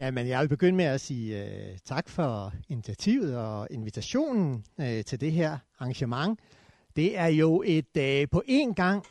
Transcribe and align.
Jamen, 0.00 0.28
jeg 0.28 0.40
vil 0.40 0.48
begynde 0.48 0.76
med 0.76 0.84
at 0.84 1.00
sige 1.00 1.44
uh, 1.44 1.78
tak 1.84 2.08
for 2.08 2.52
initiativet 2.68 3.36
og 3.36 3.68
invitationen 3.70 4.64
uh, 4.78 5.00
til 5.06 5.20
det 5.20 5.32
her 5.32 5.58
arrangement. 5.78 6.40
Det 6.96 7.18
er 7.18 7.26
jo 7.26 7.62
et 7.66 7.96
uh, 7.96 8.28
på 8.30 8.42
en 8.46 8.74
gang 8.74 9.04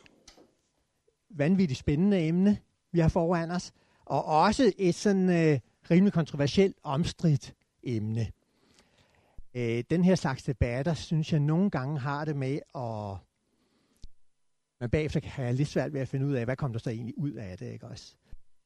vanvittigt 1.30 1.80
spændende 1.80 2.20
emne, 2.20 2.58
vi 2.92 2.98
har 2.98 3.08
foran 3.08 3.50
os, 3.50 3.72
og 4.04 4.24
også 4.24 4.72
et 4.78 4.94
sådan 4.94 5.30
øh, 5.30 5.60
rimelig 5.90 6.12
kontroversielt 6.12 6.76
omstridt 6.82 7.54
emne. 7.82 8.26
Øh, 9.54 9.84
den 9.90 10.04
her 10.04 10.14
slags 10.14 10.42
debatter, 10.42 10.94
synes 10.94 11.32
jeg 11.32 11.40
nogle 11.40 11.70
gange 11.70 11.98
har 11.98 12.24
det 12.24 12.36
med 12.36 12.58
at 12.74 13.16
men 14.80 14.90
bagefter 14.90 15.20
kan 15.20 15.44
jeg 15.44 15.54
lidt 15.54 15.68
svært 15.68 15.92
ved 15.92 16.00
at 16.00 16.08
finde 16.08 16.26
ud 16.26 16.32
af, 16.32 16.44
hvad 16.44 16.56
kom 16.56 16.72
der 16.72 16.78
så 16.78 16.90
egentlig 16.90 17.18
ud 17.18 17.32
af 17.32 17.58
det, 17.58 17.72
ikke 17.72 17.86
også? 17.86 18.14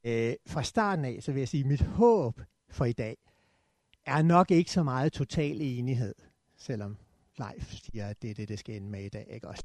Øh, 0.04 0.34
fra 0.46 0.62
starten 0.62 1.04
af, 1.04 1.18
så 1.20 1.32
vil 1.32 1.40
jeg 1.40 1.48
sige, 1.48 1.60
at 1.60 1.66
mit 1.66 1.82
håb 1.82 2.40
for 2.70 2.84
i 2.84 2.92
dag 2.92 3.16
er 4.06 4.22
nok 4.22 4.50
ikke 4.50 4.70
så 4.70 4.82
meget 4.82 5.12
total 5.12 5.60
enighed, 5.60 6.14
selvom 6.56 6.96
Leif 7.38 7.72
siger, 7.72 8.08
at 8.08 8.22
det 8.22 8.30
er 8.30 8.34
det, 8.34 8.48
det 8.48 8.58
skal 8.58 8.76
ende 8.76 8.90
med 8.90 9.04
i 9.04 9.08
dag, 9.08 9.26
ikke 9.30 9.48
også? 9.48 9.64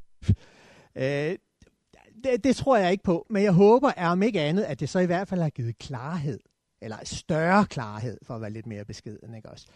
øh, 0.95 1.37
det, 2.23 2.43
det 2.43 2.55
tror 2.55 2.77
jeg 2.77 2.91
ikke 2.91 3.03
på, 3.03 3.25
men 3.29 3.43
jeg 3.43 3.53
håber, 3.53 3.91
er 3.97 4.09
om 4.09 4.23
ikke 4.23 4.41
andet, 4.41 4.63
at 4.63 4.79
det 4.79 4.89
så 4.89 4.99
i 4.99 5.05
hvert 5.05 5.27
fald 5.27 5.41
har 5.41 5.49
givet 5.49 5.77
klarhed, 5.77 6.39
eller 6.81 6.97
større 7.03 7.65
klarhed, 7.65 8.17
for 8.23 8.35
at 8.35 8.41
være 8.41 8.49
lidt 8.49 8.65
mere 8.65 8.85
beskeden, 8.85 9.33
ikke 9.33 9.49
også? 9.49 9.67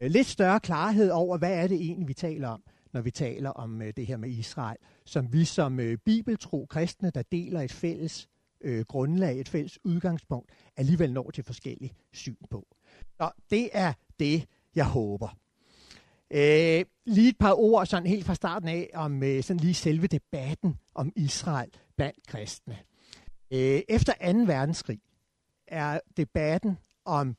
Øh, 0.00 0.10
lidt 0.10 0.26
større 0.26 0.60
klarhed 0.60 1.10
over, 1.10 1.38
hvad 1.38 1.52
er 1.52 1.66
det 1.66 1.80
egentlig, 1.80 2.08
vi 2.08 2.14
taler 2.14 2.48
om, 2.48 2.62
når 2.92 3.00
vi 3.00 3.10
taler 3.10 3.50
om 3.50 3.82
øh, 3.82 3.92
det 3.96 4.06
her 4.06 4.16
med 4.16 4.30
Israel, 4.30 4.76
som 5.04 5.32
vi 5.32 5.44
som 5.44 5.80
øh, 5.80 5.98
bibeltro 5.98 6.66
kristne, 6.70 7.10
der 7.10 7.22
deler 7.22 7.60
et 7.60 7.72
fælles 7.72 8.28
øh, 8.60 8.84
grundlag, 8.84 9.40
et 9.40 9.48
fælles 9.48 9.78
udgangspunkt, 9.84 10.50
alligevel 10.76 11.12
når 11.12 11.30
til 11.30 11.44
forskellige 11.44 11.92
syn 12.12 12.36
på. 12.50 12.66
Så 13.16 13.30
det 13.50 13.68
er 13.72 13.92
det, 14.18 14.46
jeg 14.74 14.86
håber. 14.86 15.28
Øh, 16.30 16.84
lige 17.06 17.28
et 17.28 17.38
par 17.38 17.54
ord 17.54 17.86
sådan 17.86 18.06
helt 18.06 18.24
fra 18.24 18.34
starten 18.34 18.68
af 18.68 18.90
om 18.94 19.22
øh, 19.22 19.42
sådan 19.42 19.60
lige 19.60 19.74
selve 19.74 20.06
debatten 20.06 20.78
om 20.94 21.12
Israel 21.16 21.70
blandt 21.96 22.26
kristne. 22.26 22.78
Øh, 23.50 23.82
efter 23.88 24.12
2. 24.32 24.38
verdenskrig 24.38 25.00
er 25.66 26.00
debatten 26.16 26.78
om 27.04 27.36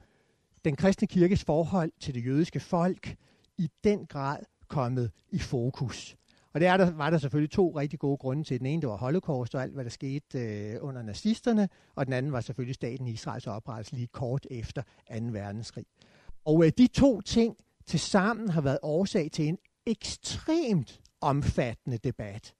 den 0.66 0.75
kristne 0.75 1.08
kirkes 1.08 1.44
forhold 1.44 1.92
til 2.00 2.16
det 2.16 2.25
jødiske 2.25 2.59
folk 2.59 3.16
i 3.58 3.70
den 3.84 4.06
grad 4.06 4.40
kommet 4.67 5.12
i 5.31 5.40
fokus. 5.40 6.16
Og 6.53 6.59
det 6.59 6.67
er 6.67 6.78
der, 6.78 6.92
var 6.92 7.09
der 7.09 7.17
selvfølgelig 7.17 7.52
to 7.52 7.80
rigtig 7.80 8.00
gode 8.00 8.17
grunde 8.17 8.44
til. 8.44 8.59
Den 8.59 8.66
ene, 8.66 8.81
det 8.81 8.89
var 8.89 8.97
holocaust 8.97 9.55
og 9.55 9.61
alt, 9.61 9.73
hvad 9.73 9.83
der 9.83 9.89
skete 9.89 10.39
øh, 10.39 10.78
under 10.81 11.02
nazisterne, 11.02 11.69
og 11.95 12.06
den 12.06 12.14
anden 12.14 12.31
var 12.31 12.41
selvfølgelig 12.41 12.75
staten 12.75 13.08
Israels 13.08 13.47
oprettelse 13.47 13.95
lige 13.95 14.08
kort 14.08 14.47
efter 14.52 14.81
2. 14.81 14.88
verdenskrig. 15.31 15.86
Og 16.45 16.66
øh, 16.66 16.72
de 16.78 16.88
to 16.88 17.22
ting 17.22 17.58
til 17.86 18.00
sammen 18.00 18.50
har 18.50 18.61
været 18.61 18.80
årsag 18.81 19.30
til 19.31 19.47
en 19.47 19.58
ekstremt 19.86 21.02
omfattende 21.22 21.97
debat, 21.97 22.53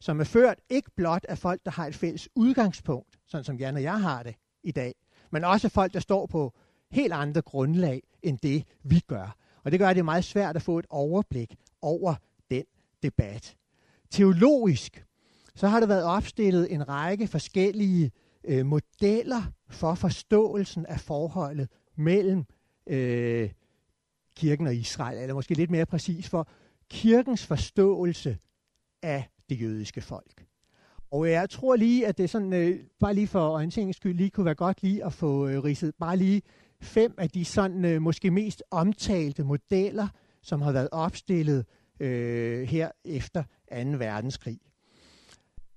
som 0.00 0.20
er 0.20 0.24
ført 0.24 0.58
ikke 0.68 0.90
blot 0.96 1.24
af 1.28 1.38
folk, 1.38 1.60
der 1.64 1.70
har 1.70 1.86
et 1.86 1.94
fælles 1.94 2.28
udgangspunkt, 2.34 3.18
sådan 3.26 3.44
som 3.44 3.56
Jan 3.56 3.76
og 3.76 3.82
jeg 3.82 4.00
har 4.00 4.22
det 4.22 4.34
i 4.62 4.70
dag, 4.70 4.94
men 5.30 5.44
også 5.44 5.68
folk, 5.68 5.94
der 5.94 6.00
står 6.00 6.26
på 6.26 6.52
helt 6.90 7.12
andre 7.12 7.42
grundlag 7.42 8.02
end 8.22 8.38
det, 8.38 8.64
vi 8.82 9.00
gør. 9.00 9.36
Og 9.64 9.72
det 9.72 9.80
gør 9.80 9.92
det 9.92 10.04
meget 10.04 10.24
svært 10.24 10.56
at 10.56 10.62
få 10.62 10.78
et 10.78 10.86
overblik 10.90 11.56
over 11.82 12.14
debat. 13.02 13.56
Teologisk, 14.10 15.04
så 15.54 15.68
har 15.68 15.80
der 15.80 15.86
været 15.86 16.04
opstillet 16.04 16.72
en 16.72 16.88
række 16.88 17.26
forskellige 17.26 18.12
øh, 18.44 18.66
modeller 18.66 19.42
for 19.68 19.94
forståelsen 19.94 20.86
af 20.86 21.00
forholdet 21.00 21.68
mellem 21.96 22.44
øh, 22.86 23.50
kirken 24.36 24.66
og 24.66 24.74
Israel, 24.74 25.18
eller 25.18 25.34
måske 25.34 25.54
lidt 25.54 25.70
mere 25.70 25.86
præcis 25.86 26.28
for 26.28 26.48
kirkens 26.90 27.46
forståelse 27.46 28.38
af 29.02 29.28
det 29.48 29.60
jødiske 29.60 30.00
folk. 30.00 30.46
Og 31.10 31.30
jeg 31.30 31.50
tror 31.50 31.76
lige, 31.76 32.06
at 32.06 32.18
det 32.18 32.30
sådan, 32.30 32.52
øh, 32.52 32.80
bare 33.00 33.14
lige 33.14 33.26
for 33.26 33.48
orienteringens 33.48 33.96
skyld, 33.96 34.16
lige 34.16 34.30
kunne 34.30 34.44
være 34.44 34.54
godt 34.54 34.82
lige 34.82 35.04
at 35.04 35.12
få 35.12 35.48
øh, 35.48 35.64
ridset 35.64 35.94
bare 36.00 36.16
lige 36.16 36.42
fem 36.80 37.14
af 37.18 37.30
de 37.30 37.44
sådan 37.44 37.84
øh, 37.84 38.02
måske 38.02 38.30
mest 38.30 38.62
omtalte 38.70 39.44
modeller, 39.44 40.08
som 40.42 40.62
har 40.62 40.72
været 40.72 40.88
opstillet 40.92 41.66
øh, 42.00 42.68
her 42.68 42.90
efter 43.04 43.42
2. 43.42 43.46
verdenskrig. 43.74 44.60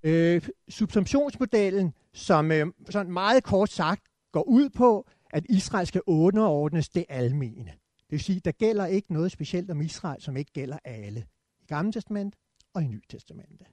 Øh, 0.03 0.49
subsumptionsmodellen, 0.69 1.93
som 2.13 2.51
øh, 2.51 2.67
sådan 2.89 3.11
meget 3.11 3.43
kort 3.43 3.69
sagt 3.69 4.03
går 4.31 4.43
ud 4.43 4.69
på, 4.69 5.07
at 5.29 5.45
Israel 5.49 5.87
skal 5.87 6.01
underordnes 6.07 6.89
det 6.89 7.05
almene. 7.09 7.71
Det 7.99 8.11
vil 8.11 8.19
sige, 8.19 8.39
der 8.39 8.51
gælder 8.51 8.85
ikke 8.85 9.13
noget 9.13 9.31
specielt 9.31 9.71
om 9.71 9.81
Israel, 9.81 10.21
som 10.21 10.37
ikke 10.37 10.51
gælder 10.51 10.77
alle. 10.85 11.25
I 11.61 11.65
Gamle 11.65 11.91
Testament 11.91 12.35
og 12.73 12.83
i 12.83 12.87
Nye 12.87 13.01
Testamente. 13.09 13.65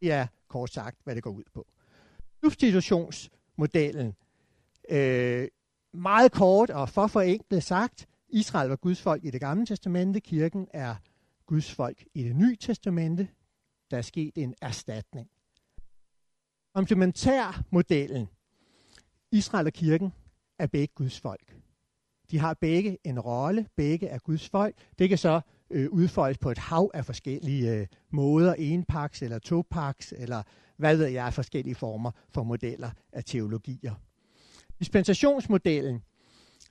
Det 0.00 0.12
er 0.12 0.26
kort 0.48 0.72
sagt, 0.72 0.98
hvad 1.04 1.14
det 1.14 1.22
går 1.22 1.30
ud 1.30 1.44
på. 1.54 1.66
Substitutionsmodellen 2.44 4.14
øh, 4.90 5.48
meget 5.94 6.32
kort 6.32 6.70
og 6.70 6.88
for 6.88 7.06
forenklet 7.06 7.62
sagt, 7.62 8.06
Israel 8.28 8.68
var 8.68 8.76
Guds 8.76 9.02
folk 9.02 9.24
i 9.24 9.30
det 9.30 9.40
gamle 9.40 9.66
testamente, 9.66 10.20
kirken 10.20 10.68
er 10.72 10.94
Guds 11.46 11.72
folk 11.72 12.04
i 12.14 12.22
det 12.22 12.36
nye 12.36 12.56
testamente. 12.56 13.28
Der 13.90 13.96
er 13.96 14.02
sket 14.02 14.38
en 14.38 14.54
erstatning. 14.62 15.30
Komplementærmodellen, 16.74 18.28
Israel 19.32 19.66
og 19.66 19.72
kirken 19.72 20.12
er 20.58 20.66
begge 20.66 20.94
Guds 20.94 21.20
folk. 21.20 21.56
De 22.30 22.38
har 22.38 22.54
begge 22.54 22.98
en 23.04 23.20
rolle, 23.20 23.68
begge 23.76 24.06
er 24.06 24.18
Guds 24.18 24.48
folk. 24.48 24.74
Det 24.98 25.08
kan 25.08 25.18
så 25.18 25.40
øh, 25.70 25.90
udfoldes 25.90 26.38
på 26.38 26.50
et 26.50 26.58
hav 26.58 26.90
af 26.94 27.04
forskellige 27.04 27.72
øh, 27.72 27.86
måder, 28.10 28.54
enpaks 28.54 29.22
eller 29.22 29.38
topaks, 29.38 30.12
eller 30.16 30.42
hvad 30.76 30.96
ved 30.96 31.06
jeg, 31.06 31.34
forskellige 31.34 31.74
former 31.74 32.10
for 32.30 32.42
modeller 32.42 32.90
af 33.12 33.24
teologier. 33.24 33.94
Dispensationsmodellen, 34.78 36.02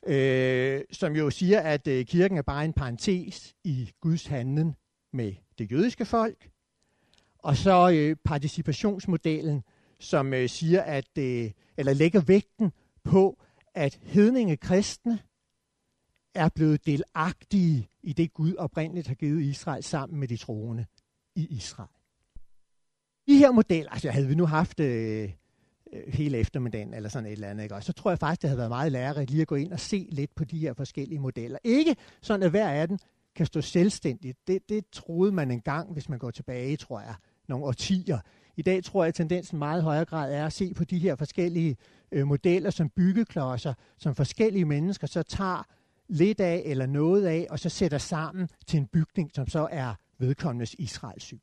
øh, 0.07 0.81
som 0.91 1.15
jo 1.15 1.29
siger, 1.29 1.59
at 1.59 1.87
øh, 1.87 2.05
kirken 2.05 2.37
er 2.37 2.41
bare 2.41 2.65
en 2.65 2.73
parentes 2.73 3.55
i 3.63 3.91
Guds 4.01 4.25
handlen 4.25 4.75
med 5.13 5.33
det 5.57 5.71
jødiske 5.71 6.05
folk, 6.05 6.49
og 7.39 7.57
så 7.57 7.91
øh, 7.93 8.15
participationsmodellen, 8.23 9.63
som 9.99 10.33
øh, 10.33 10.49
siger, 10.49 10.81
at 10.81 11.17
øh, 11.17 11.51
eller 11.77 11.93
lægger 11.93 12.21
vægten 12.21 12.71
på, 13.03 13.41
at 13.73 13.99
hedninge 14.03 14.57
kristne 14.57 15.19
er 16.35 16.49
blevet 16.49 16.85
delagtige 16.85 17.89
i 18.03 18.13
det 18.13 18.33
Gud 18.33 18.55
oprindeligt 18.55 19.07
har 19.07 19.15
givet 19.15 19.41
Israel 19.41 19.83
sammen 19.83 20.19
med 20.19 20.27
de 20.27 20.37
troende 20.37 20.85
i 21.35 21.47
Israel. 21.49 21.89
De 23.27 23.37
her 23.37 23.51
modeller, 23.51 23.91
altså 23.91 24.11
havde 24.11 24.27
vi 24.27 24.35
nu 24.35 24.45
haft 24.45 24.79
øh, 24.79 25.23
øh, 25.23 25.31
Øh, 25.93 26.13
hele 26.13 26.37
eftermiddagen 26.37 26.93
eller 26.93 27.09
sådan 27.09 27.25
et 27.25 27.31
eller 27.31 27.47
andet. 27.47 27.63
Ikke? 27.63 27.75
Og 27.75 27.83
så 27.83 27.93
tror 27.93 28.11
jeg 28.11 28.19
faktisk, 28.19 28.41
det 28.41 28.49
havde 28.49 28.57
været 28.57 28.69
meget 28.69 28.91
lærerigt 28.91 29.31
lige 29.31 29.41
at 29.41 29.47
gå 29.47 29.55
ind 29.55 29.73
og 29.73 29.79
se 29.79 30.07
lidt 30.11 30.35
på 30.35 30.43
de 30.43 30.59
her 30.59 30.73
forskellige 30.73 31.19
modeller. 31.19 31.57
Ikke 31.63 31.95
sådan, 32.21 32.43
at 32.43 32.49
hver 32.49 32.69
af 32.69 32.87
dem 32.87 32.97
kan 33.35 33.45
stå 33.45 33.61
selvstændigt. 33.61 34.37
Det, 34.47 34.69
det 34.69 34.85
troede 34.91 35.31
man 35.31 35.51
engang, 35.51 35.93
hvis 35.93 36.09
man 36.09 36.19
går 36.19 36.31
tilbage, 36.31 36.77
tror 36.77 36.99
jeg, 36.99 37.15
nogle 37.47 37.65
årtier. 37.65 38.19
I 38.57 38.61
dag 38.61 38.83
tror 38.83 39.03
jeg, 39.03 39.07
at 39.07 39.15
tendensen 39.15 39.59
meget 39.59 39.83
højere 39.83 40.05
grad 40.05 40.33
er 40.33 40.45
at 40.45 40.53
se 40.53 40.73
på 40.73 40.83
de 40.83 40.99
her 40.99 41.15
forskellige 41.15 41.77
øh, 42.11 42.27
modeller 42.27 42.69
som 42.69 42.89
byggeklodser, 42.89 43.73
som 43.97 44.15
forskellige 44.15 44.65
mennesker 44.65 45.07
så 45.07 45.23
tager 45.23 45.63
lidt 46.07 46.39
af 46.39 46.61
eller 46.65 46.85
noget 46.85 47.25
af, 47.25 47.47
og 47.49 47.59
så 47.59 47.69
sætter 47.69 47.97
sammen 47.97 48.49
til 48.67 48.77
en 48.77 48.87
bygning, 48.87 49.31
som 49.33 49.47
så 49.47 49.67
er 49.71 49.93
vedkommendes 50.19 50.73
Israels 50.73 51.23
syn. 51.23 51.39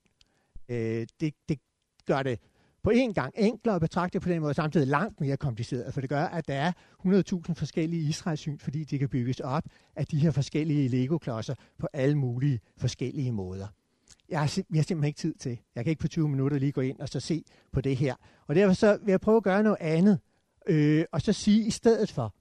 Øh, 0.69 1.07
det, 1.21 1.35
det 1.49 1.59
gør 2.07 2.23
det 2.23 2.41
på 2.83 2.91
en 2.91 3.15
gang 3.15 3.35
enklere 3.37 3.75
at 3.75 3.81
betragte 3.81 4.21
på 4.21 4.29
den 4.29 4.41
måde, 4.41 4.55
samtidig 4.55 4.87
langt 4.87 5.21
mere 5.21 5.37
kompliceret, 5.37 5.95
for 5.95 6.01
det 6.01 6.11
gør, 6.11 6.25
at 6.25 6.49
der 6.49 6.55
er 6.55 6.73
100.000 7.07 7.55
forskellige 7.55 8.09
Israelsyn, 8.09 8.59
fordi 8.59 8.85
de 8.85 8.99
kan 8.99 9.09
bygges 9.09 9.41
op 9.41 9.65
af 9.97 10.07
de 10.07 10.19
her 10.19 10.31
forskellige 10.31 10.89
Lego-klodser 10.89 11.55
på 11.79 11.89
alle 11.93 12.19
mulige 12.19 12.61
forskellige 12.77 13.33
måder. 13.33 13.67
Jeg 14.29 14.41
har, 14.41 14.59
jeg 14.71 14.79
har 14.79 14.83
simpelthen 14.83 15.05
ikke 15.05 15.19
tid 15.19 15.35
til. 15.35 15.59
Jeg 15.75 15.85
kan 15.85 15.91
ikke 15.91 16.01
på 16.01 16.09
20 16.09 16.29
minutter 16.29 16.59
lige 16.59 16.73
gå 16.73 16.81
ind 16.81 17.01
og 17.01 17.09
så 17.09 17.21
se 17.21 17.45
på 17.73 17.81
det 17.81 17.97
her. 17.97 18.15
Og 18.47 18.55
derfor 18.55 18.75
så 18.75 18.99
vil 19.05 19.13
jeg 19.13 19.21
prøve 19.21 19.37
at 19.37 19.43
gøre 19.43 19.63
noget 19.63 19.79
andet, 19.81 20.19
øh, 20.67 21.05
og 21.13 21.23
så 21.23 21.33
sige 21.33 21.67
i 21.67 21.71
stedet 21.71 22.11
for, 22.11 22.35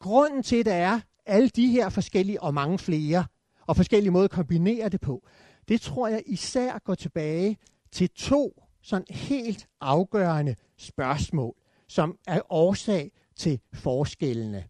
grunden 0.00 0.42
til, 0.42 0.56
at 0.56 0.66
der 0.66 0.74
er 0.74 1.00
alle 1.26 1.48
de 1.48 1.66
her 1.66 1.88
forskellige 1.88 2.42
og 2.42 2.54
mange 2.54 2.78
flere, 2.78 3.24
og 3.66 3.76
forskellige 3.76 4.10
måder 4.10 4.24
at 4.24 4.30
kombinere 4.30 4.88
det 4.88 5.00
på, 5.00 5.26
det 5.68 5.80
tror 5.80 6.08
jeg 6.08 6.22
især 6.26 6.78
går 6.78 6.94
tilbage 6.94 7.56
til 7.92 8.10
to 8.10 8.65
sådan 8.86 9.06
helt 9.10 9.68
afgørende 9.80 10.56
spørgsmål, 10.76 11.54
som 11.88 12.18
er 12.26 12.40
årsag 12.52 13.12
til 13.36 13.60
forskellene. 13.72 14.68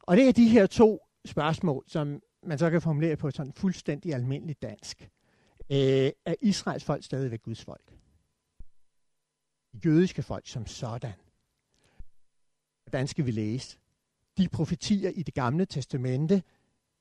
Og 0.00 0.16
det 0.16 0.28
er 0.28 0.32
de 0.32 0.48
her 0.48 0.66
to 0.66 1.00
spørgsmål, 1.24 1.84
som 1.86 2.22
man 2.42 2.58
så 2.58 2.70
kan 2.70 2.82
formulere 2.82 3.16
på 3.16 3.30
sådan 3.30 3.52
fuldstændig 3.52 4.14
almindeligt 4.14 4.62
dansk. 4.62 5.10
Øh, 5.70 6.10
er 6.24 6.34
Israels 6.40 6.84
folk 6.84 7.04
stadigvæk 7.04 7.42
Guds 7.42 7.64
folk? 7.64 7.94
Jødiske 9.84 10.22
folk 10.22 10.46
som 10.46 10.66
sådan. 10.66 11.12
Hvordan 12.84 13.06
skal 13.06 13.26
vi 13.26 13.30
læse 13.30 13.78
de 14.38 14.48
profetier 14.48 15.10
i 15.10 15.22
det 15.22 15.34
gamle 15.34 15.66
testamente, 15.66 16.42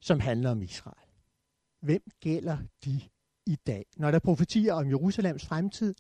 som 0.02 0.20
handler 0.20 0.52
om 0.52 0.62
Israel. 0.62 1.08
Hvem 1.82 2.02
gælder 2.20 2.58
de 2.86 3.02
i 3.46 3.56
dag? 3.56 3.86
Når 3.98 4.12
der 4.12 4.16
er 4.16 4.20
profetier 4.20 4.74
om 4.74 4.90
Jerusalems 4.90 5.46
fremtid, 5.46 5.96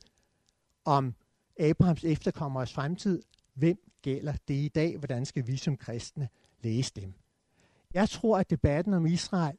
om 0.85 1.15
Abrahams 1.59 2.03
efterkommeres 2.03 2.73
fremtid, 2.73 3.21
hvem 3.53 3.77
gælder 4.01 4.33
det 4.47 4.53
i 4.53 4.67
dag? 4.67 4.97
Hvordan 4.97 5.25
skal 5.25 5.47
vi 5.47 5.57
som 5.57 5.77
kristne 5.77 6.29
læse 6.63 6.91
dem? 6.95 7.13
Jeg 7.93 8.09
tror, 8.09 8.37
at 8.37 8.49
debatten 8.49 8.93
om 8.93 9.05
Israel 9.05 9.57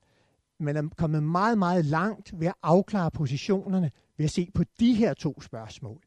man 0.58 0.76
er 0.76 0.88
kommet 0.96 1.22
meget, 1.22 1.58
meget 1.58 1.84
langt 1.84 2.40
ved 2.40 2.46
at 2.46 2.54
afklare 2.62 3.10
positionerne 3.10 3.90
ved 4.16 4.24
at 4.24 4.30
se 4.30 4.50
på 4.54 4.64
de 4.80 4.94
her 4.94 5.14
to 5.14 5.40
spørgsmål. 5.40 6.02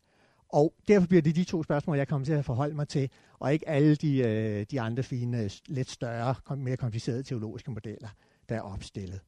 Og 0.49 0.73
derfor 0.87 1.07
bliver 1.07 1.21
det 1.21 1.35
de 1.35 1.43
to 1.43 1.63
spørgsmål, 1.63 1.97
jeg 1.97 2.07
kommer 2.07 2.25
til 2.25 2.33
at 2.33 2.45
forholde 2.45 2.75
mig 2.75 2.87
til, 2.87 3.09
og 3.39 3.53
ikke 3.53 3.69
alle 3.69 3.95
de, 3.95 4.17
øh, 4.17 4.65
de 4.71 4.81
andre 4.81 5.03
fine, 5.03 5.49
lidt 5.67 5.89
større, 5.89 6.35
mere 6.57 6.77
komplicerede 6.77 7.23
teologiske 7.23 7.71
modeller, 7.71 8.09
der 8.49 8.55
er 8.55 8.61
opstillet. 8.61 9.19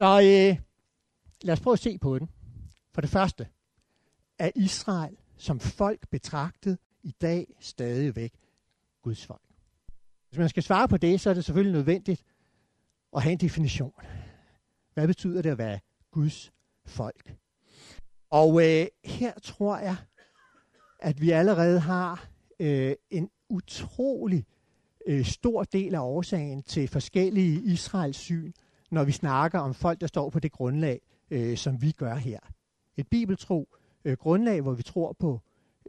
Så 0.00 0.20
øh, 0.20 0.62
lad 1.42 1.52
os 1.52 1.60
prøve 1.60 1.72
at 1.72 1.78
se 1.78 1.98
på 1.98 2.18
den. 2.18 2.28
For 2.94 3.00
det 3.00 3.10
første, 3.10 3.46
er 4.38 4.50
Israel 4.54 5.16
som 5.36 5.60
folk 5.60 6.08
betragtet 6.10 6.78
i 7.02 7.14
dag 7.20 7.56
stadigvæk 7.60 8.32
Guds 9.02 9.26
folk? 9.26 9.42
Hvis 10.28 10.38
man 10.38 10.48
skal 10.48 10.62
svare 10.62 10.88
på 10.88 10.96
det, 10.96 11.20
så 11.20 11.30
er 11.30 11.34
det 11.34 11.44
selvfølgelig 11.44 11.72
nødvendigt 11.72 12.24
at 13.16 13.22
have 13.22 13.32
en 13.32 13.38
definition. 13.38 13.92
Hvad 14.94 15.06
betyder 15.06 15.42
det 15.42 15.50
at 15.50 15.58
være 15.58 15.78
Guds 16.10 16.52
folk? 16.86 17.34
Og 18.30 18.62
øh, 18.62 18.86
her 19.04 19.32
tror 19.42 19.78
jeg, 19.78 19.96
at 21.00 21.20
vi 21.20 21.30
allerede 21.30 21.80
har 21.80 22.28
øh, 22.60 22.94
en 23.10 23.30
utrolig 23.48 24.46
øh, 25.06 25.24
stor 25.24 25.64
del 25.64 25.94
af 25.94 26.00
årsagen 26.00 26.62
til 26.62 26.88
forskellige 26.88 27.62
Israels 27.62 28.16
syn, 28.16 28.52
når 28.90 29.04
vi 29.04 29.12
snakker 29.12 29.58
om 29.58 29.74
folk, 29.74 30.00
der 30.00 30.06
står 30.06 30.30
på 30.30 30.40
det 30.40 30.52
grundlag, 30.52 31.00
øh, 31.30 31.56
som 31.56 31.82
vi 31.82 31.92
gør 31.92 32.14
her. 32.14 32.40
Et 32.96 33.08
bibeltro 33.08 33.68
øh, 34.04 34.16
grundlag, 34.16 34.60
hvor 34.60 34.72
vi 34.72 34.82
tror 34.82 35.12
på, 35.12 35.40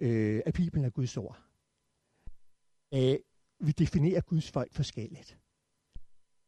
øh, 0.02 0.42
at 0.46 0.54
Bibelen 0.54 0.86
er 0.86 0.90
Guds 0.90 1.18
ord. 1.18 1.40
Øh, 2.94 3.16
vi 3.60 3.72
definerer 3.72 4.22
Guds 4.22 4.52
folk 4.52 4.74
forskelligt. 4.74 5.38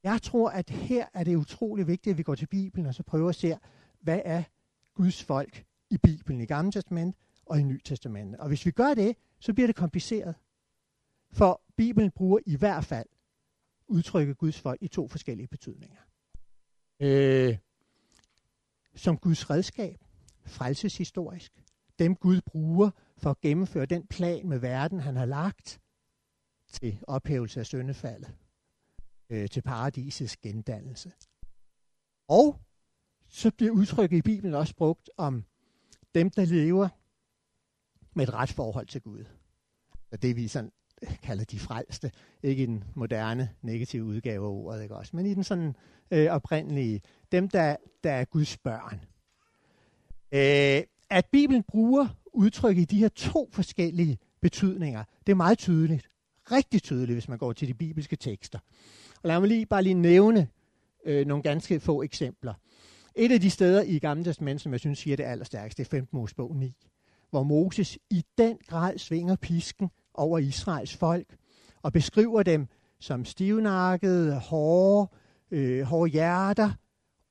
Jeg 0.03 0.21
tror, 0.21 0.49
at 0.49 0.69
her 0.69 1.07
er 1.13 1.23
det 1.23 1.35
utrolig 1.35 1.87
vigtigt, 1.87 2.13
at 2.13 2.17
vi 2.17 2.23
går 2.23 2.35
til 2.35 2.47
Bibelen 2.47 2.85
og 2.85 2.95
så 2.95 3.03
prøver 3.03 3.29
at 3.29 3.35
se, 3.35 3.57
hvad 3.99 4.21
er 4.25 4.43
Guds 4.93 5.23
folk 5.23 5.65
i 5.89 5.97
Bibelen, 5.97 6.41
i 6.41 6.45
Gamle 6.45 6.71
Testament 6.71 7.15
og 7.45 7.59
i 7.59 7.63
Nye 7.63 7.81
Testament. 7.85 8.35
Og 8.35 8.47
hvis 8.47 8.65
vi 8.65 8.71
gør 8.71 8.93
det, 8.93 9.15
så 9.39 9.53
bliver 9.53 9.67
det 9.67 9.75
kompliceret. 9.75 10.35
For 11.31 11.61
Bibelen 11.77 12.11
bruger 12.11 12.39
i 12.45 12.55
hvert 12.55 12.85
fald 12.85 13.07
udtrykket 13.87 14.37
Guds 14.37 14.59
folk 14.59 14.81
i 14.81 14.87
to 14.87 15.07
forskellige 15.07 15.47
betydninger. 15.47 15.97
Øh, 16.99 17.57
som 18.95 19.17
Guds 19.17 19.49
redskab, 19.49 19.99
frelseshistorisk. 20.45 21.63
Dem 21.99 22.15
Gud 22.15 22.41
bruger 22.41 22.91
for 23.17 23.29
at 23.29 23.41
gennemføre 23.41 23.85
den 23.85 24.07
plan 24.07 24.49
med 24.49 24.59
verden, 24.59 24.99
han 24.99 25.15
har 25.15 25.25
lagt 25.25 25.81
til 26.71 26.99
ophævelse 27.07 27.59
af 27.59 27.65
syndefaldet 27.65 28.35
øh, 29.29 29.49
til 29.49 29.61
paradisets 29.61 30.37
gendannelse. 30.37 31.11
Og 32.27 32.61
så 33.27 33.51
bliver 33.51 33.71
udtrykket 33.71 34.17
i 34.17 34.21
Bibelen 34.21 34.53
også 34.53 34.75
brugt 34.75 35.09
om 35.17 35.45
dem, 36.15 36.29
der 36.29 36.45
lever 36.45 36.89
med 38.13 38.27
et 38.27 38.33
retsforhold 38.33 38.87
til 38.87 39.01
Gud. 39.01 39.25
Og 40.11 40.21
det 40.21 40.35
vi 40.35 40.47
sådan 40.47 40.71
øh, 41.03 41.19
kalder 41.21 41.43
de 41.43 41.59
frelste. 41.59 42.11
Ikke 42.43 42.63
i 42.63 42.65
den 42.65 42.83
moderne 42.95 43.49
negative 43.61 44.03
udgave 44.03 44.45
af 44.45 44.49
ordet, 44.49 44.83
ikke 44.83 44.95
også? 44.95 45.15
men 45.15 45.25
i 45.25 45.33
den 45.33 45.43
sådan 45.43 45.75
øh, 46.11 46.31
oprindelige. 46.31 47.01
Dem, 47.31 47.49
der, 47.49 47.75
der 48.03 48.11
er 48.11 48.25
Guds 48.25 48.57
børn. 48.57 49.01
Øh, 50.31 50.83
at 51.09 51.25
Bibelen 51.31 51.63
bruger 51.63 52.07
udtryk 52.33 52.77
i 52.77 52.85
de 52.85 52.97
her 52.97 53.09
to 53.09 53.49
forskellige 53.51 54.17
betydninger, 54.41 55.03
det 55.27 55.31
er 55.31 55.35
meget 55.35 55.57
tydeligt. 55.57 56.09
Rigtig 56.51 56.83
tydeligt, 56.83 57.15
hvis 57.15 57.27
man 57.27 57.37
går 57.37 57.53
til 57.53 57.67
de 57.67 57.73
bibelske 57.73 58.15
tekster. 58.15 58.59
Og 59.23 59.27
lad 59.27 59.39
mig 59.39 59.47
lige 59.47 59.65
bare 59.65 59.83
lige 59.83 59.93
nævne 59.93 60.47
øh, 61.05 61.27
nogle 61.27 61.43
ganske 61.43 61.79
få 61.79 62.03
eksempler. 62.03 62.53
Et 63.15 63.31
af 63.31 63.41
de 63.41 63.49
steder 63.49 63.81
i 63.81 63.99
Gamle 63.99 64.23
Testament, 64.23 64.61
som 64.61 64.71
jeg 64.71 64.79
synes 64.79 64.99
siger 64.99 65.17
det 65.17 65.23
allerstærkeste, 65.23 65.83
det 65.83 65.87
er 65.87 65.89
15. 65.89 66.17
Mosebog 66.17 66.55
9, 66.55 66.75
hvor 67.29 67.43
Moses 67.43 67.97
i 68.09 68.25
den 68.37 68.57
grad 68.67 68.97
svinger 68.97 69.35
pisken 69.35 69.89
over 70.13 70.39
Israels 70.39 70.97
folk 70.97 71.35
og 71.81 71.93
beskriver 71.93 72.43
dem 72.43 72.67
som 72.99 73.25
stivnakkede, 73.25 74.39
hårde, 74.39 75.11
øh, 75.51 75.81
hårde 75.81 76.11
hjerter 76.11 76.71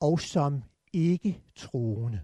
og 0.01 0.21
som 0.21 0.63
ikke 0.93 1.41
troende. 1.57 2.21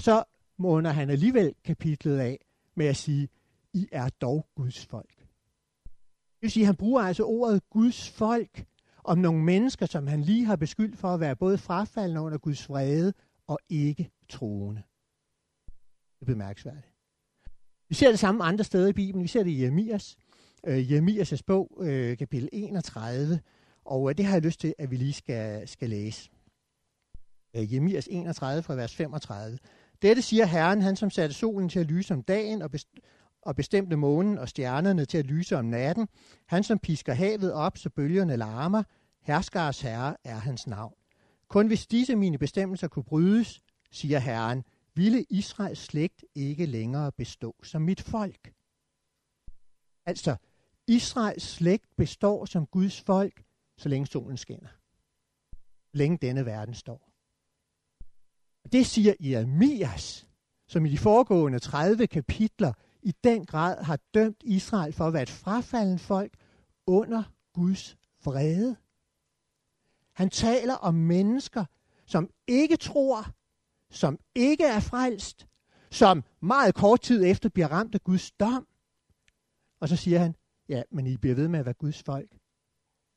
Så 0.00 0.24
måner 0.58 0.90
han 0.90 1.10
alligevel 1.10 1.54
kapitlet 1.64 2.18
af 2.18 2.38
med 2.74 2.86
at 2.86 2.96
sige, 2.96 3.28
I 3.72 3.88
er 3.92 4.08
dog 4.08 4.46
Guds 4.54 4.86
folk. 4.86 5.16
Det 6.34 6.42
vil 6.42 6.50
sige, 6.50 6.66
han 6.66 6.76
bruger 6.76 7.02
altså 7.02 7.24
ordet 7.24 7.62
Guds 7.70 8.10
folk 8.10 8.64
om 9.04 9.18
nogle 9.18 9.44
mennesker, 9.44 9.86
som 9.86 10.06
han 10.06 10.20
lige 10.20 10.44
har 10.44 10.56
beskyldt 10.56 10.98
for 10.98 11.08
at 11.08 11.20
være 11.20 11.36
både 11.36 11.58
frafaldende 11.58 12.20
under 12.20 12.38
Guds 12.38 12.68
vrede 12.68 13.12
og 13.46 13.58
ikke 13.68 14.10
troende. 14.28 14.82
Det 16.20 16.22
er 16.22 16.26
bemærkelsesværdigt. 16.26 16.94
Vi 17.88 17.94
ser 17.94 18.10
det 18.10 18.18
samme 18.18 18.44
andre 18.44 18.64
steder 18.64 18.88
i 18.88 18.92
Bibelen. 18.92 19.22
Vi 19.22 19.28
ser 19.28 19.42
det 19.42 19.50
i 19.50 19.62
Jeremias, 19.62 20.16
øh, 20.66 20.90
Jeremias' 20.90 21.40
bog, 21.46 21.78
øh, 21.80 22.16
kapitel 22.18 22.48
31, 22.52 23.40
og 23.84 24.10
øh, 24.10 24.16
det 24.16 24.24
har 24.24 24.32
jeg 24.32 24.42
lyst 24.42 24.60
til, 24.60 24.74
at 24.78 24.90
vi 24.90 24.96
lige 24.96 25.12
skal, 25.12 25.68
skal 25.68 25.90
læse. 25.90 26.30
Øh, 27.56 27.72
Jeremias 27.72 28.08
31 28.10 28.62
fra 28.62 28.74
vers 28.74 28.96
35. 28.96 29.58
Dette 30.02 30.22
siger 30.22 30.46
Herren, 30.46 30.82
han 30.82 30.96
som 30.96 31.10
satte 31.10 31.34
solen 31.34 31.68
til 31.68 31.80
at 31.80 31.86
lyse 31.86 32.14
om 32.14 32.22
dagen 32.22 32.62
og, 32.62 32.70
best- 32.70 32.98
og 33.42 33.56
bestemte 33.56 33.96
månen 33.96 34.38
og 34.38 34.48
stjernerne 34.48 35.04
til 35.04 35.18
at 35.18 35.26
lyse 35.26 35.56
om 35.56 35.64
natten. 35.64 36.08
Han 36.46 36.62
som 36.64 36.78
pisker 36.78 37.12
havet 37.14 37.52
op, 37.52 37.78
så 37.78 37.90
bølgerne 37.90 38.36
larmer. 38.36 38.82
Herskars 39.22 39.80
herre 39.80 40.16
er 40.24 40.36
hans 40.36 40.66
navn. 40.66 40.94
Kun 41.48 41.66
hvis 41.66 41.86
disse 41.86 42.16
mine 42.16 42.38
bestemmelser 42.38 42.88
kunne 42.88 43.04
brydes, 43.04 43.60
siger 43.90 44.18
Herren, 44.18 44.64
ville 44.94 45.24
Israels 45.30 45.78
slægt 45.78 46.24
ikke 46.34 46.66
længere 46.66 47.12
bestå 47.12 47.54
som 47.62 47.82
mit 47.82 48.00
folk. 48.00 48.52
Altså, 50.06 50.36
Israels 50.86 51.42
slægt 51.42 51.96
består 51.96 52.44
som 52.44 52.66
Guds 52.66 53.00
folk, 53.00 53.42
så 53.76 53.88
længe 53.88 54.06
solen 54.06 54.36
skinner. 54.36 54.68
Længe 55.92 56.18
denne 56.22 56.46
verden 56.46 56.74
står. 56.74 57.09
Det 58.72 58.86
siger 58.86 59.14
Jeremias, 59.20 60.28
som 60.68 60.86
i 60.86 60.90
de 60.90 60.98
foregående 60.98 61.58
30 61.58 62.06
kapitler 62.06 62.72
i 63.02 63.14
den 63.24 63.46
grad 63.46 63.84
har 63.84 63.98
dømt 64.14 64.42
Israel 64.44 64.92
for 64.92 65.06
at 65.06 65.12
være 65.12 65.22
et 65.22 65.30
frafalden 65.30 65.98
folk 65.98 66.32
under 66.86 67.22
Guds 67.52 67.96
vrede. 68.24 68.76
Han 70.12 70.30
taler 70.30 70.74
om 70.74 70.94
mennesker, 70.94 71.64
som 72.06 72.30
ikke 72.46 72.76
tror, 72.76 73.26
som 73.90 74.18
ikke 74.34 74.64
er 74.64 74.80
frelst, 74.80 75.46
som 75.90 76.24
meget 76.40 76.74
kort 76.74 77.00
tid 77.00 77.24
efter 77.24 77.48
bliver 77.48 77.68
ramt 77.68 77.94
af 77.94 78.00
Guds 78.04 78.30
dom. 78.30 78.66
Og 79.80 79.88
så 79.88 79.96
siger 79.96 80.18
han, 80.18 80.34
ja, 80.68 80.82
men 80.90 81.06
I 81.06 81.16
bliver 81.16 81.34
ved 81.34 81.48
med 81.48 81.58
at 81.58 81.64
være 81.64 81.74
Guds 81.74 82.02
folk, 82.02 82.36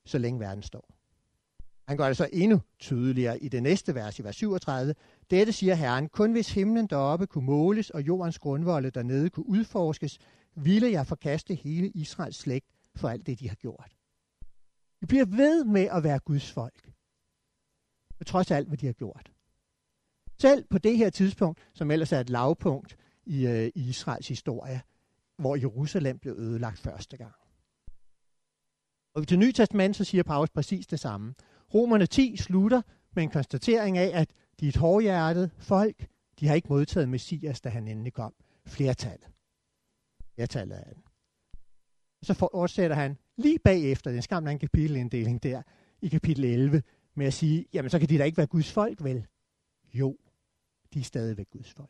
så 0.05 0.17
længe 0.17 0.39
verden 0.39 0.63
står. 0.63 0.93
Han 1.87 1.97
gør 1.97 2.07
det 2.07 2.17
så 2.17 2.29
endnu 2.33 2.61
tydeligere 2.79 3.39
i 3.39 3.47
det 3.47 3.63
næste 3.63 3.95
vers, 3.95 4.19
i 4.19 4.23
vers 4.23 4.35
37. 4.35 4.95
Dette 5.29 5.53
siger 5.53 5.75
Herren, 5.75 6.09
kun 6.09 6.31
hvis 6.31 6.53
himlen 6.53 6.87
deroppe 6.87 7.27
kunne 7.27 7.45
måles, 7.45 7.89
og 7.89 8.01
jordens 8.01 8.39
grundvolde 8.39 8.91
dernede 8.91 9.29
kunne 9.29 9.47
udforskes, 9.47 10.19
ville 10.55 10.91
jeg 10.91 11.07
forkaste 11.07 11.55
hele 11.55 11.89
Israels 11.89 12.37
slægt 12.37 12.65
for 12.95 13.09
alt 13.09 13.27
det, 13.27 13.39
de 13.39 13.49
har 13.49 13.55
gjort. 13.55 13.91
Vi 15.01 15.05
bliver 15.05 15.25
ved 15.25 15.63
med 15.63 15.87
at 15.91 16.03
være 16.03 16.19
Guds 16.19 16.51
folk, 16.51 16.91
på 18.17 18.23
trods 18.23 18.51
af 18.51 18.55
alt, 18.55 18.67
hvad 18.67 18.77
de 18.77 18.85
har 18.85 18.93
gjort. 18.93 19.31
Selv 20.39 20.65
på 20.69 20.77
det 20.77 20.97
her 20.97 21.09
tidspunkt, 21.09 21.59
som 21.73 21.91
ellers 21.91 22.11
er 22.11 22.19
et 22.19 22.29
lavpunkt 22.29 22.97
i, 23.25 23.47
øh, 23.47 23.71
i 23.75 23.89
Israels 23.89 24.27
historie, 24.27 24.81
hvor 25.37 25.55
Jerusalem 25.55 26.19
blev 26.19 26.33
ødelagt 26.37 26.79
første 26.79 27.17
gang. 27.17 27.35
Og 29.15 29.27
til 29.27 29.39
Nye 29.39 29.51
Testament, 29.51 29.95
så 29.95 30.03
siger 30.03 30.23
Paulus 30.23 30.49
præcis 30.49 30.87
det 30.87 30.99
samme. 30.99 31.33
Romerne 31.73 32.05
10 32.05 32.37
slutter 32.37 32.81
med 33.15 33.23
en 33.23 33.29
konstatering 33.29 33.97
af, 33.97 34.19
at 34.21 34.29
de 34.59 34.65
er 34.65 34.69
et 34.69 34.75
hårdhjertet 34.75 35.51
folk. 35.57 36.07
De 36.39 36.47
har 36.47 36.55
ikke 36.55 36.67
modtaget 36.69 37.09
Messias, 37.09 37.61
da 37.61 37.69
han 37.69 37.87
endelig 37.87 38.13
kom. 38.13 38.33
Flertallet. 38.65 39.27
Flertallet 40.35 40.75
af 40.75 40.93
den. 40.95 41.03
Så 42.23 42.33
fortsætter 42.33 42.95
han 42.95 43.17
lige 43.37 43.59
bagefter 43.59 44.11
den 44.11 44.21
skamlige 44.21 44.59
kapitelinddeling 44.59 45.43
der, 45.43 45.61
i 46.01 46.07
kapitel 46.07 46.45
11, 46.45 46.83
med 47.15 47.25
at 47.25 47.33
sige, 47.33 47.65
jamen 47.73 47.89
så 47.89 47.99
kan 47.99 48.09
de 48.09 48.17
da 48.17 48.23
ikke 48.23 48.37
være 48.37 48.47
Guds 48.47 48.71
folk, 48.71 49.03
vel? 49.03 49.27
Jo, 49.93 50.17
de 50.93 50.99
er 50.99 51.03
stadigvæk 51.03 51.49
Guds 51.49 51.73
folk. 51.73 51.89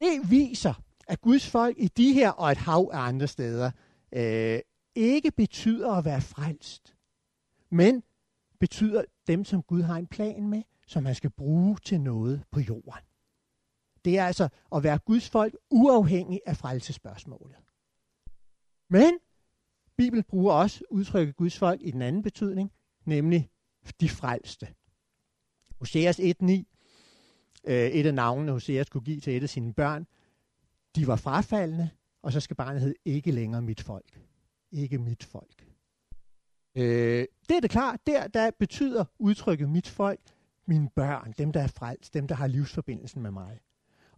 Det 0.00 0.30
viser, 0.30 0.82
at 1.08 1.20
Guds 1.20 1.46
folk 1.46 1.76
i 1.78 1.88
de 1.88 2.12
her 2.12 2.30
og 2.30 2.52
et 2.52 2.58
hav 2.58 2.90
af 2.92 2.98
andre 2.98 3.26
steder 3.26 3.70
øh, 4.12 4.60
ikke 4.94 5.30
betyder 5.30 5.92
at 5.92 6.04
være 6.04 6.20
frelst, 6.20 6.96
men 7.70 8.02
betyder 8.60 9.04
dem, 9.26 9.44
som 9.44 9.62
Gud 9.62 9.82
har 9.82 9.96
en 9.96 10.06
plan 10.06 10.48
med, 10.48 10.62
som 10.86 11.06
han 11.06 11.14
skal 11.14 11.30
bruge 11.30 11.76
til 11.84 12.00
noget 12.00 12.44
på 12.50 12.60
jorden. 12.60 13.02
Det 14.04 14.18
er 14.18 14.26
altså 14.26 14.48
at 14.74 14.82
være 14.82 14.98
Guds 14.98 15.28
folk 15.28 15.56
uafhængig 15.70 16.40
af 16.46 16.56
frelsespørgsmålet. 16.56 17.56
Men 18.88 19.18
Bibelen 19.96 20.24
bruger 20.24 20.52
også 20.52 20.84
udtrykket 20.90 21.36
Guds 21.36 21.58
folk 21.58 21.80
i 21.82 21.90
den 21.90 22.02
anden 22.02 22.22
betydning, 22.22 22.72
nemlig 23.04 23.50
de 24.00 24.08
frelste. 24.08 24.68
Hoseas 25.78 26.20
1.9, 26.20 26.52
øh, 27.64 27.88
et 27.90 28.06
af 28.06 28.14
navnene 28.14 28.52
Hoseas 28.52 28.86
skulle 28.86 29.04
give 29.04 29.20
til 29.20 29.36
et 29.36 29.42
af 29.42 29.48
sine 29.48 29.74
børn, 29.74 30.06
de 30.96 31.06
var 31.06 31.16
frafaldende, 31.16 31.90
og 32.22 32.32
så 32.32 32.40
skal 32.40 32.56
barnet 32.56 32.80
hedde 32.80 32.94
ikke 33.04 33.30
længere 33.30 33.62
mit 33.62 33.80
folk. 33.80 34.20
Ikke 34.70 34.98
mit 34.98 35.24
folk. 35.24 35.67
Øh, 36.78 37.26
det 37.48 37.56
er 37.56 37.60
det 37.60 37.70
klart, 37.70 38.00
der, 38.06 38.28
der 38.28 38.50
betyder 38.58 39.04
udtrykket 39.18 39.68
mit 39.68 39.88
folk, 39.88 40.20
mine 40.66 40.88
børn, 40.94 41.34
dem 41.38 41.52
der 41.52 41.60
er 41.60 41.66
frelst, 41.66 42.14
dem 42.14 42.28
der 42.28 42.34
har 42.34 42.46
livsforbindelsen 42.46 43.22
med 43.22 43.30
mig. 43.30 43.60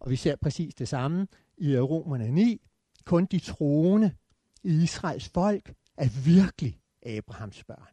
Og 0.00 0.10
vi 0.10 0.16
ser 0.16 0.36
præcis 0.36 0.74
det 0.74 0.88
samme 0.88 1.26
i 1.58 1.78
Romerne 1.78 2.30
9. 2.30 2.60
Kun 3.04 3.24
de 3.24 3.38
troende 3.38 4.14
i 4.62 4.82
Israels 4.82 5.28
folk 5.28 5.74
er 5.96 6.24
virkelig 6.24 6.80
Abrahams 7.02 7.64
børn. 7.64 7.88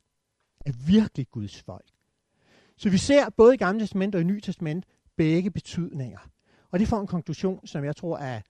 Er 0.65 0.71
virkelig 0.87 1.27
Guds 1.31 1.61
folk. 1.61 1.85
Så 2.77 2.89
vi 2.89 2.97
ser 2.97 3.29
både 3.29 3.53
i 3.53 3.57
Gamle 3.57 3.79
Testament 3.81 4.15
og 4.15 4.21
i 4.21 4.23
Nye 4.23 4.41
Testament 4.41 4.85
begge 5.15 5.51
betydninger. 5.51 6.19
Og 6.71 6.79
det 6.79 6.87
får 6.87 7.01
en 7.01 7.07
konklusion, 7.07 7.67
som 7.67 7.83
jeg 7.83 7.95
tror 7.95 8.17
er 8.17 8.41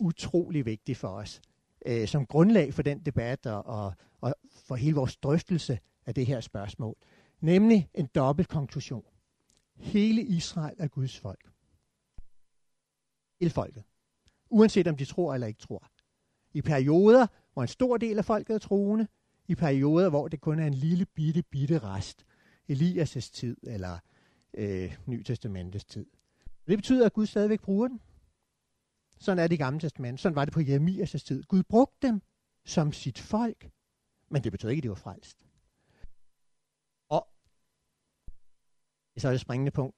utrolig 0.00 0.66
vigtig 0.66 0.96
for 0.96 1.08
os. 1.08 1.40
Øh, 1.86 2.08
som 2.08 2.26
grundlag 2.26 2.74
for 2.74 2.82
den 2.82 2.98
debat 2.98 3.46
og, 3.46 3.66
og, 3.66 3.94
og 4.20 4.34
for 4.50 4.74
hele 4.74 4.94
vores 4.96 5.16
drøftelse 5.16 5.78
af 6.06 6.14
det 6.14 6.26
her 6.26 6.40
spørgsmål. 6.40 6.96
Nemlig 7.40 7.88
en 7.94 8.06
dobbelt 8.06 8.48
konklusion. 8.48 9.04
Hele 9.76 10.22
Israel 10.22 10.76
er 10.78 10.88
Guds 10.88 11.18
folk. 11.18 11.50
Hele 13.40 13.50
folket. 13.50 13.84
Uanset 14.50 14.86
om 14.86 14.96
de 14.96 15.04
tror 15.04 15.34
eller 15.34 15.46
ikke 15.46 15.60
tror. 15.60 15.88
I 16.54 16.62
perioder, 16.62 17.26
hvor 17.52 17.62
en 17.62 17.68
stor 17.68 17.96
del 17.96 18.18
af 18.18 18.24
folket 18.24 18.54
er 18.54 18.58
troende, 18.58 19.08
i 19.48 19.54
perioder, 19.54 20.08
hvor 20.08 20.28
det 20.28 20.40
kun 20.40 20.58
er 20.58 20.66
en 20.66 20.74
lille 20.74 21.06
bitte, 21.06 21.42
bitte 21.42 21.78
rest. 21.78 22.24
Elias' 22.72 23.30
tid, 23.32 23.56
eller 23.62 23.98
øh, 24.54 24.96
Nytestamentets 25.06 25.84
tid. 25.84 26.06
Det 26.66 26.78
betyder, 26.78 27.06
at 27.06 27.12
Gud 27.12 27.26
stadigvæk 27.26 27.60
bruger 27.60 27.88
den. 27.88 28.00
Sådan 29.18 29.38
er 29.38 29.46
det 29.46 29.54
i 29.54 29.58
Gamle 29.58 29.80
Testament. 29.80 30.20
Sådan 30.20 30.36
var 30.36 30.44
det 30.44 30.54
på 30.54 30.60
Jeremias' 30.60 31.24
tid. 31.24 31.42
Gud 31.42 31.62
brugte 31.62 32.06
dem 32.06 32.22
som 32.64 32.92
sit 32.92 33.18
folk, 33.18 33.70
men 34.30 34.44
det 34.44 34.52
betyder 34.52 34.70
ikke, 34.70 34.80
at 34.80 34.82
de 34.82 34.88
var 34.88 34.94
frelst. 34.94 35.46
Og 37.10 37.28
så 39.18 39.28
er 39.28 39.32
det 39.32 39.40
springende 39.40 39.70
punkt. 39.70 39.96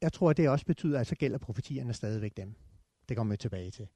Jeg 0.00 0.12
tror, 0.12 0.30
at 0.30 0.36
det 0.36 0.48
også 0.48 0.66
betyder, 0.66 1.00
at 1.00 1.06
så 1.06 1.14
gælder 1.14 1.38
profetierne 1.38 1.92
stadigvæk 1.92 2.36
dem. 2.36 2.54
Det 3.08 3.16
kommer 3.16 3.32
vi 3.32 3.36
tilbage 3.36 3.70
til. 3.70 3.88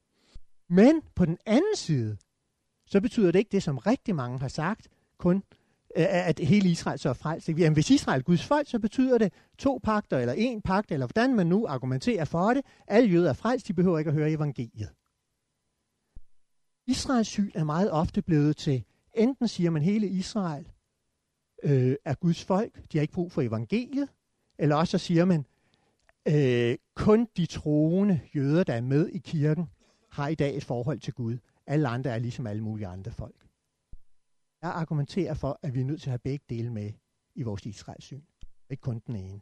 Men 0.69 1.03
på 1.15 1.25
den 1.25 1.39
anden 1.47 1.77
side, 1.77 2.19
så 2.87 3.01
betyder 3.01 3.33
det 3.33 3.39
ikke 3.39 3.53
det, 3.53 3.63
som 3.63 3.79
rigtig 3.79 4.15
mange 4.15 4.39
har 4.39 4.49
sagt, 4.49 4.89
kun 5.19 5.37
øh, 5.97 6.03
øh, 6.03 6.29
at 6.29 6.39
hele 6.39 6.69
Israel 6.69 6.99
så 6.99 7.09
er 7.09 7.13
frelst. 7.13 7.49
Jamen, 7.49 7.73
hvis 7.73 7.91
Israel 7.91 8.19
er 8.19 8.23
Guds 8.23 8.47
folk, 8.47 8.69
så 8.69 8.79
betyder 8.79 9.19
det 9.19 9.33
to 9.59 9.81
pakter, 9.83 10.19
eller 10.19 10.35
en 10.35 10.63
pagt, 10.63 10.93
eller 10.93 11.07
hvordan 11.07 11.35
man 11.35 11.47
nu 11.47 11.67
argumenterer 11.67 12.25
for 12.25 12.55
det. 12.55 12.65
Alle 12.87 13.11
jøder 13.11 13.29
er 13.29 13.35
frelst, 13.35 13.69
de 13.69 13.75
behøver 13.75 13.99
ikke 13.99 14.09
at 14.09 14.15
høre 14.15 14.31
evangeliet. 14.31 14.91
Israels 16.87 17.29
syn 17.29 17.51
er 17.55 17.65
meget 17.65 17.91
ofte 17.91 18.23
blevet 18.23 18.57
til, 18.57 18.85
enten 19.15 19.49
siger 19.49 19.71
man 19.71 19.83
hele 19.83 20.07
Israel 20.07 20.73
øh, 21.63 21.97
er 22.05 22.15
Guds 22.15 22.45
folk, 22.45 22.93
de 22.93 22.99
har 22.99 23.03
ikke 23.03 23.15
brug 23.15 23.33
for 23.33 23.43
evangeliet, 23.43 24.09
eller 24.59 24.77
også 24.77 24.99
så 24.99 25.07
siger 25.07 25.25
man, 25.25 25.47
øh, 26.29 26.79
kun 26.95 27.29
de 27.37 27.47
troende 27.47 28.21
jøder, 28.35 28.65
der 28.65 28.75
er 28.75 28.81
med 28.81 29.09
i 29.09 29.19
kirken, 29.19 29.71
har 30.11 30.29
i 30.29 30.35
dag 30.35 30.57
et 30.57 30.65
forhold 30.65 31.01
til 31.01 31.15
Gud. 31.15 31.39
Alle 31.67 31.89
andre 31.89 32.11
er 32.11 32.19
ligesom 32.19 32.47
alle 32.47 32.63
mulige 32.63 32.87
andre 32.87 33.11
folk. 33.13 33.47
Jeg 34.63 34.71
argumenterer 34.71 35.35
for, 35.35 35.59
at 35.63 35.75
vi 35.75 35.81
er 35.81 35.85
nødt 35.85 36.01
til 36.01 36.09
at 36.09 36.13
have 36.13 36.19
begge 36.19 36.45
dele 36.49 36.71
med 36.71 36.93
i 37.35 37.43
vores 37.43 37.67
Israels 37.67 38.05
syn. 38.05 38.23
Ikke 38.71 38.81
kun 38.81 39.03
den 39.07 39.17
ene. 39.17 39.41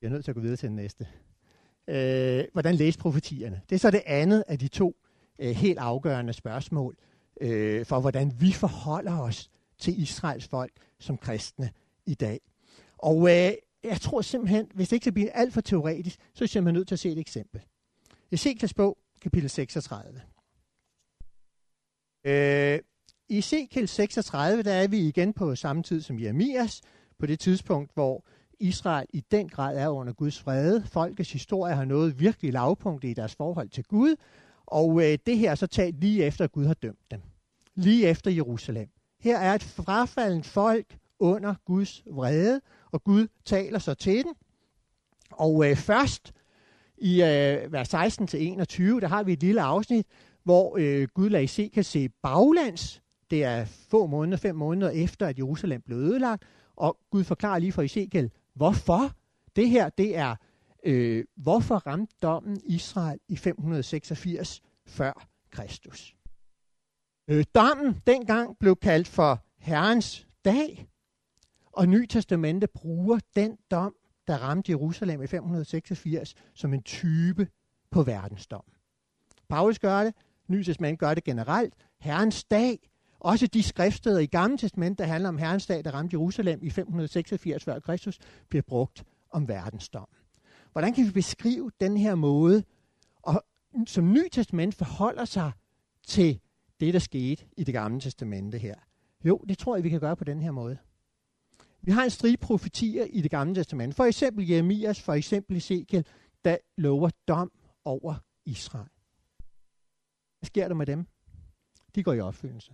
Jeg 0.00 0.06
er 0.06 0.10
nødt 0.10 0.24
til 0.24 0.30
at 0.30 0.34
gå 0.34 0.40
videre 0.40 0.56
til 0.56 0.68
den 0.68 0.76
næste. 0.76 1.08
Øh, 1.90 2.44
hvordan 2.52 2.74
læse 2.74 2.98
profetierne? 2.98 3.60
Det 3.70 3.74
er 3.74 3.80
så 3.80 3.90
det 3.90 4.02
andet 4.06 4.44
af 4.48 4.58
de 4.58 4.68
to 4.68 4.96
øh, 5.38 5.50
helt 5.50 5.78
afgørende 5.78 6.32
spørgsmål 6.32 6.96
øh, 7.40 7.86
for, 7.86 8.00
hvordan 8.00 8.32
vi 8.40 8.52
forholder 8.52 9.18
os 9.18 9.50
til 9.78 10.02
Israels 10.02 10.48
folk 10.48 10.72
som 10.98 11.18
kristne 11.18 11.70
i 12.06 12.14
dag. 12.14 12.40
Og 12.98 13.30
øh, 13.30 13.52
jeg 13.84 14.00
tror 14.00 14.20
simpelthen, 14.20 14.66
hvis 14.74 14.88
det 14.88 14.96
ikke 14.96 15.04
skal 15.04 15.12
blive 15.12 15.36
alt 15.36 15.54
for 15.54 15.60
teoretisk, 15.60 16.16
så 16.16 16.44
er 16.44 16.46
jeg 16.46 16.48
simpelthen 16.48 16.74
nødt 16.74 16.88
til 16.88 16.94
at 16.94 16.98
se 16.98 17.10
et 17.10 17.18
eksempel. 17.18 17.62
Ezekiels 18.30 18.74
bog, 18.74 18.98
kapitel 19.22 19.50
36. 19.50 20.22
Øh, 22.24 22.78
I 23.28 23.38
Ezekiel 23.38 23.88
36, 23.88 24.62
der 24.62 24.72
er 24.72 24.88
vi 24.88 24.98
igen 24.98 25.32
på 25.32 25.54
samme 25.54 25.82
tid 25.82 26.02
som 26.02 26.20
Jeremias, 26.20 26.80
på 27.18 27.26
det 27.26 27.40
tidspunkt, 27.40 27.90
hvor 27.94 28.24
Israel 28.60 29.06
i 29.12 29.24
den 29.30 29.48
grad 29.48 29.78
er 29.78 29.88
under 29.88 30.12
Guds 30.12 30.40
fred. 30.40 30.82
Folkets 30.84 31.32
historie 31.32 31.74
har 31.74 31.84
nået 31.84 32.20
virkelig 32.20 32.52
lavpunkt 32.52 33.04
i 33.04 33.12
deres 33.12 33.34
forhold 33.34 33.68
til 33.68 33.84
Gud, 33.84 34.16
og 34.66 35.02
øh, 35.02 35.18
det 35.26 35.38
her 35.38 35.50
er 35.50 35.54
så 35.54 35.66
talt 35.66 36.00
lige 36.00 36.24
efter, 36.24 36.44
at 36.44 36.52
Gud 36.52 36.66
har 36.66 36.74
dømt 36.74 37.10
dem. 37.10 37.20
Lige 37.74 38.08
efter 38.08 38.30
Jerusalem. 38.30 38.88
Her 39.20 39.38
er 39.38 39.54
et 39.54 39.62
frafaldent 39.62 40.46
folk 40.46 40.96
under 41.18 41.54
Guds 41.64 42.02
vrede, 42.10 42.60
og 42.90 43.04
Gud 43.04 43.28
taler 43.44 43.78
så 43.78 43.94
til 43.94 44.24
den. 44.24 44.34
Og 45.30 45.70
øh, 45.70 45.76
først 45.76 46.32
i 46.98 47.22
øh, 47.22 47.72
vers 47.72 47.94
16-21, 47.94 47.94
der 49.00 49.06
har 49.06 49.22
vi 49.22 49.32
et 49.32 49.40
lille 49.40 49.62
afsnit, 49.62 50.06
hvor 50.44 50.76
øh, 50.78 51.08
Gud 51.14 51.30
lader 51.30 51.44
Ezekiel 51.44 51.84
se 51.84 52.08
baglands. 52.08 53.02
Det 53.30 53.44
er 53.44 53.64
få 53.64 54.06
måneder, 54.06 54.36
fem 54.36 54.56
måneder 54.56 54.90
efter, 54.90 55.26
at 55.26 55.38
Jerusalem 55.38 55.82
blev 55.82 55.98
ødelagt. 55.98 56.42
Og 56.76 56.98
Gud 57.10 57.24
forklarer 57.24 57.58
lige 57.58 57.72
for 57.72 57.82
Ezekiel, 57.82 58.30
hvorfor. 58.54 59.12
Det 59.56 59.70
her, 59.70 59.88
det 59.88 60.16
er, 60.16 60.36
øh, 60.84 61.24
hvorfor 61.36 61.76
ramte 61.76 62.14
dommen 62.22 62.60
Israel 62.64 63.18
i 63.28 63.36
586 63.36 64.62
før 64.86 65.26
Kristus. 65.50 66.16
Øh, 67.28 67.44
dommen 67.54 68.02
dengang 68.06 68.58
blev 68.58 68.76
kaldt 68.76 69.08
for 69.08 69.44
Herrens 69.58 70.26
dag, 70.44 70.88
og 71.72 71.88
Ny 71.88 72.06
Testamente 72.06 72.66
bruger 72.66 73.18
den 73.36 73.58
dom 73.70 73.94
der 74.30 74.36
ramte 74.36 74.72
Jerusalem 74.72 75.22
i 75.22 75.26
586 75.26 76.34
som 76.54 76.74
en 76.74 76.82
type 76.82 77.48
på 77.90 78.02
verdensdom. 78.02 78.64
Paulus 79.48 79.78
gør 79.78 80.04
det, 80.04 80.14
Ny 80.48 80.62
Testament 80.62 80.98
gør 80.98 81.14
det 81.14 81.24
generelt. 81.24 81.74
Herrens 81.98 82.44
dag, 82.44 82.90
også 83.20 83.46
de 83.46 83.62
skriftsteder 83.62 84.18
i 84.18 84.26
Gamle 84.26 84.58
Testament, 84.58 84.98
der 84.98 85.04
handler 85.04 85.28
om 85.28 85.38
Herrens 85.38 85.66
dag, 85.66 85.84
der 85.84 85.90
ramte 85.90 86.14
Jerusalem 86.14 86.60
i 86.62 86.70
586 86.70 87.64
f.Kr., 87.64 87.78
Kristus, 87.78 88.18
bliver 88.48 88.62
brugt 88.62 89.04
om 89.30 89.48
verdensdom. 89.48 90.08
Hvordan 90.72 90.94
kan 90.94 91.06
vi 91.06 91.10
beskrive 91.10 91.70
den 91.80 91.96
her 91.96 92.14
måde, 92.14 92.64
og 93.22 93.44
som 93.86 94.12
Ny 94.12 94.28
Testament 94.32 94.74
forholder 94.74 95.24
sig 95.24 95.52
til 96.06 96.40
det, 96.80 96.94
der 96.94 97.00
skete 97.00 97.44
i 97.56 97.64
det 97.64 97.74
gamle 97.74 98.00
testamente 98.00 98.58
her? 98.58 98.74
Jo, 99.24 99.44
det 99.48 99.58
tror 99.58 99.76
jeg, 99.76 99.84
vi 99.84 99.88
kan 99.88 100.00
gøre 100.00 100.16
på 100.16 100.24
den 100.24 100.40
her 100.40 100.50
måde. 100.50 100.78
Vi 101.82 101.90
har 101.90 102.04
en 102.04 102.10
stribe 102.10 102.40
profetier 102.40 103.04
i 103.04 103.20
det 103.20 103.30
gamle 103.30 103.54
testamente. 103.54 103.96
For 103.96 104.04
eksempel 104.04 104.48
Jeremias, 104.48 105.00
for 105.00 105.12
eksempel 105.12 105.56
Ezekiel, 105.56 106.06
der 106.44 106.56
lover 106.76 107.10
dom 107.28 107.52
over 107.84 108.14
Israel. 108.44 108.88
Hvad 110.38 110.46
sker 110.46 110.68
der 110.68 110.74
med 110.74 110.86
dem? 110.86 111.06
De 111.94 112.02
går 112.02 112.12
i 112.12 112.20
opfyldelse. 112.20 112.72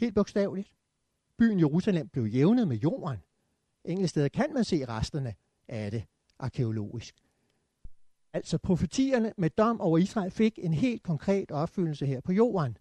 Helt 0.00 0.14
bogstaveligt. 0.14 0.74
Byen 1.36 1.60
Jerusalem 1.60 2.08
blev 2.08 2.24
jævnet 2.24 2.68
med 2.68 2.76
jorden. 2.76 3.18
Enkelte 3.84 4.08
steder 4.08 4.28
kan 4.28 4.54
man 4.54 4.64
se 4.64 4.86
resterne 4.88 5.34
af 5.68 5.90
det 5.90 6.04
arkeologisk. 6.38 7.14
Altså 8.32 8.58
profetierne 8.58 9.32
med 9.36 9.50
dom 9.50 9.80
over 9.80 9.98
Israel 9.98 10.30
fik 10.30 10.58
en 10.62 10.74
helt 10.74 11.02
konkret 11.02 11.50
opfyldelse 11.50 12.06
her 12.06 12.20
på 12.20 12.32
jorden. 12.32 12.78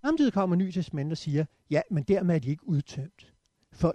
Samtidig 0.00 0.32
kommer 0.32 0.56
Ny 0.56 0.70
Testament 0.70 1.12
og 1.12 1.18
siger, 1.18 1.44
ja, 1.70 1.82
men 1.90 2.04
dermed 2.04 2.34
er 2.34 2.38
de 2.38 2.50
ikke 2.50 2.68
udtømt. 2.68 3.34
For 3.72 3.94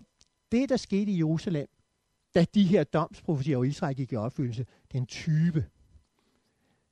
det, 0.51 0.69
der 0.69 0.77
skete 0.77 1.11
i 1.11 1.17
Jerusalem, 1.17 1.67
da 2.35 2.45
de 2.53 2.63
her 2.63 2.83
domsprofetier 2.83 3.57
over 3.57 3.65
Israel 3.65 3.95
gik 3.95 4.11
i 4.11 4.15
opfyldelse, 4.15 4.65
det 4.87 4.97
er 4.97 5.01
en 5.01 5.07
type. 5.07 5.65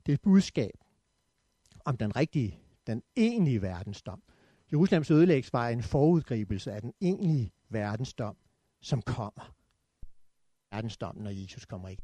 Det 0.06 0.12
er 0.12 0.14
et 0.14 0.22
budskab 0.22 0.74
om 1.84 1.96
den 1.96 2.16
rigtige, 2.16 2.58
den 2.86 3.02
egentlige 3.16 3.62
verdensdom. 3.62 4.22
Jerusalems 4.72 5.10
ødelæggelse 5.10 5.52
var 5.52 5.68
en 5.68 5.82
forudgribelse 5.82 6.72
af 6.72 6.80
den 6.80 6.92
egentlige 7.00 7.52
verdensdom, 7.68 8.36
som 8.82 9.02
kommer. 9.02 9.54
Verdensdommen, 10.72 11.24
når 11.24 11.30
Jesus 11.30 11.66
kommer 11.66 11.88
ikke. 11.88 12.02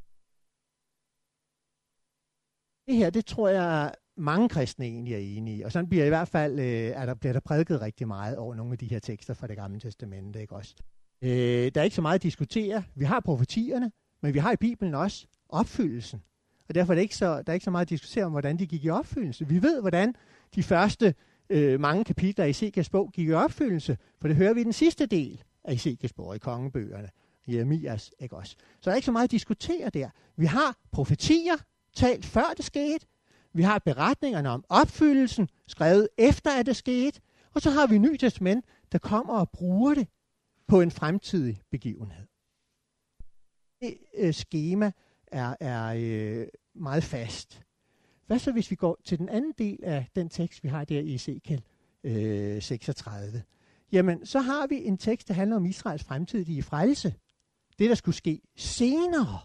Det 2.86 2.96
her, 2.96 3.10
det 3.10 3.26
tror 3.26 3.48
jeg, 3.48 3.94
mange 4.16 4.48
kristne 4.48 4.84
egentlig 4.84 5.14
er 5.14 5.18
enige 5.18 5.56
i. 5.56 5.62
Og 5.62 5.72
sådan 5.72 5.88
bliver 5.88 6.04
i 6.04 6.08
hvert 6.08 6.28
fald, 6.28 6.58
øh, 6.58 6.66
er 6.66 7.06
der, 7.06 7.14
bliver 7.14 7.32
der 7.32 7.40
prædiket 7.40 7.80
rigtig 7.80 8.08
meget 8.08 8.36
over 8.36 8.54
nogle 8.54 8.72
af 8.72 8.78
de 8.78 8.86
her 8.86 8.98
tekster 8.98 9.34
fra 9.34 9.46
det 9.46 9.56
gamle 9.56 9.80
testamente. 9.80 10.40
Ikke 10.40 10.56
også? 10.56 10.74
Øh, 11.22 11.28
der 11.74 11.80
er 11.80 11.82
ikke 11.82 11.96
så 11.96 12.02
meget 12.02 12.14
at 12.14 12.22
diskutere. 12.22 12.82
Vi 12.94 13.04
har 13.04 13.20
profetierne, 13.20 13.92
men 14.22 14.34
vi 14.34 14.38
har 14.38 14.52
i 14.52 14.56
Bibelen 14.56 14.94
også 14.94 15.26
opfyldelsen. 15.48 16.22
Og 16.68 16.74
derfor 16.74 16.92
er 16.92 16.94
det 16.94 17.02
ikke 17.02 17.16
så, 17.16 17.42
der 17.42 17.52
er 17.52 17.54
ikke 17.54 17.64
så 17.64 17.70
meget 17.70 17.84
at 17.84 17.90
diskutere 17.90 18.24
om, 18.24 18.30
hvordan 18.30 18.58
de 18.58 18.66
gik 18.66 18.84
i 18.84 18.88
opfyldelse. 18.88 19.48
Vi 19.48 19.62
ved, 19.62 19.80
hvordan 19.80 20.14
de 20.54 20.62
første 20.62 21.14
øh, 21.50 21.80
mange 21.80 22.04
kapitler 22.04 22.44
i 22.44 22.50
Ezekiels 22.50 22.90
bog 22.90 23.12
gik 23.12 23.28
i 23.28 23.32
opfyldelse, 23.32 23.98
for 24.20 24.28
det 24.28 24.36
hører 24.36 24.54
vi 24.54 24.60
i 24.60 24.64
den 24.64 24.72
sidste 24.72 25.06
del 25.06 25.44
af 25.64 25.72
Ezekiels 25.72 26.12
bog 26.12 26.36
i 26.36 26.38
kongebøgerne. 26.38 27.08
Jeremias, 27.48 28.12
ikke 28.18 28.36
også? 28.36 28.56
Så 28.80 28.80
der 28.84 28.90
er 28.90 28.94
ikke 28.94 29.06
så 29.06 29.12
meget 29.12 29.24
at 29.24 29.30
diskutere 29.30 29.90
der. 29.90 30.10
Vi 30.36 30.46
har 30.46 30.76
profetier, 30.92 31.56
talt 31.94 32.24
før 32.24 32.54
det 32.56 32.64
skete. 32.64 33.06
Vi 33.52 33.62
har 33.62 33.78
beretningerne 33.78 34.50
om 34.50 34.64
opfyldelsen, 34.68 35.48
skrevet 35.66 36.08
efter 36.18 36.50
at 36.50 36.66
det 36.66 36.76
skete. 36.76 37.20
Og 37.54 37.62
så 37.62 37.70
har 37.70 37.86
vi 37.86 37.98
Ny 37.98 38.16
Testament, 38.16 38.64
der 38.92 38.98
kommer 38.98 39.34
og 39.34 39.50
bruger 39.50 39.94
det 39.94 40.08
på 40.68 40.80
en 40.80 40.90
fremtidig 40.90 41.62
begivenhed. 41.70 42.26
Det 43.80 43.96
øh, 44.14 44.32
schema 44.32 44.92
er, 45.26 45.56
er 45.60 45.94
øh, 45.96 46.46
meget 46.74 47.04
fast. 47.04 47.65
Hvad 48.26 48.38
så 48.38 48.52
hvis 48.52 48.70
vi 48.70 48.76
går 48.76 48.98
til 49.04 49.18
den 49.18 49.28
anden 49.28 49.52
del 49.58 49.78
af 49.82 50.06
den 50.16 50.28
tekst, 50.28 50.64
vi 50.64 50.68
har 50.68 50.84
der 50.84 51.00
i 51.00 51.14
Ezekiel 51.14 51.62
øh, 52.04 52.62
36? 52.62 53.42
Jamen, 53.92 54.26
så 54.26 54.40
har 54.40 54.66
vi 54.66 54.84
en 54.84 54.98
tekst, 54.98 55.28
der 55.28 55.34
handler 55.34 55.56
om 55.56 55.66
Israels 55.66 56.04
fremtidige 56.04 56.62
frelse. 56.62 57.14
Det, 57.78 57.88
der 57.88 57.94
skulle 57.94 58.14
ske 58.14 58.40
senere. 58.56 59.38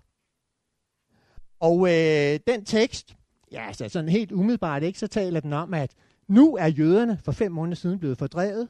Og 1.60 1.88
øh, 1.88 2.40
den 2.48 2.66
tekst, 2.66 3.16
ja, 3.52 3.68
altså 3.68 3.90
sådan 3.90 4.10
helt 4.10 4.32
umiddelbart 4.32 4.84
ikke, 4.84 5.00
så 5.00 5.08
taler 5.08 5.40
den 5.40 5.54
om, 5.54 5.74
at 5.74 5.96
nu 6.28 6.56
er 6.56 6.68
jøderne 6.68 7.18
for 7.18 7.32
fem 7.32 7.52
måneder 7.52 7.76
siden 7.76 8.00
blevet 8.00 8.18
fordrevet, 8.18 8.70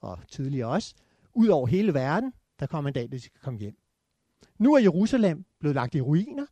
og 0.00 0.18
tidligere 0.28 0.68
også, 0.68 0.94
ud 1.34 1.48
over 1.48 1.66
hele 1.66 1.94
verden. 1.94 2.32
Der 2.60 2.66
kommer 2.66 2.88
en 2.88 2.94
dag, 2.94 3.02
da 3.10 3.16
de 3.16 3.20
skal 3.20 3.40
komme 3.40 3.60
hjem. 3.60 3.76
Nu 4.58 4.74
er 4.74 4.78
Jerusalem 4.78 5.44
blevet 5.60 5.74
lagt 5.74 5.94
i 5.94 6.00
ruiner. 6.00 6.46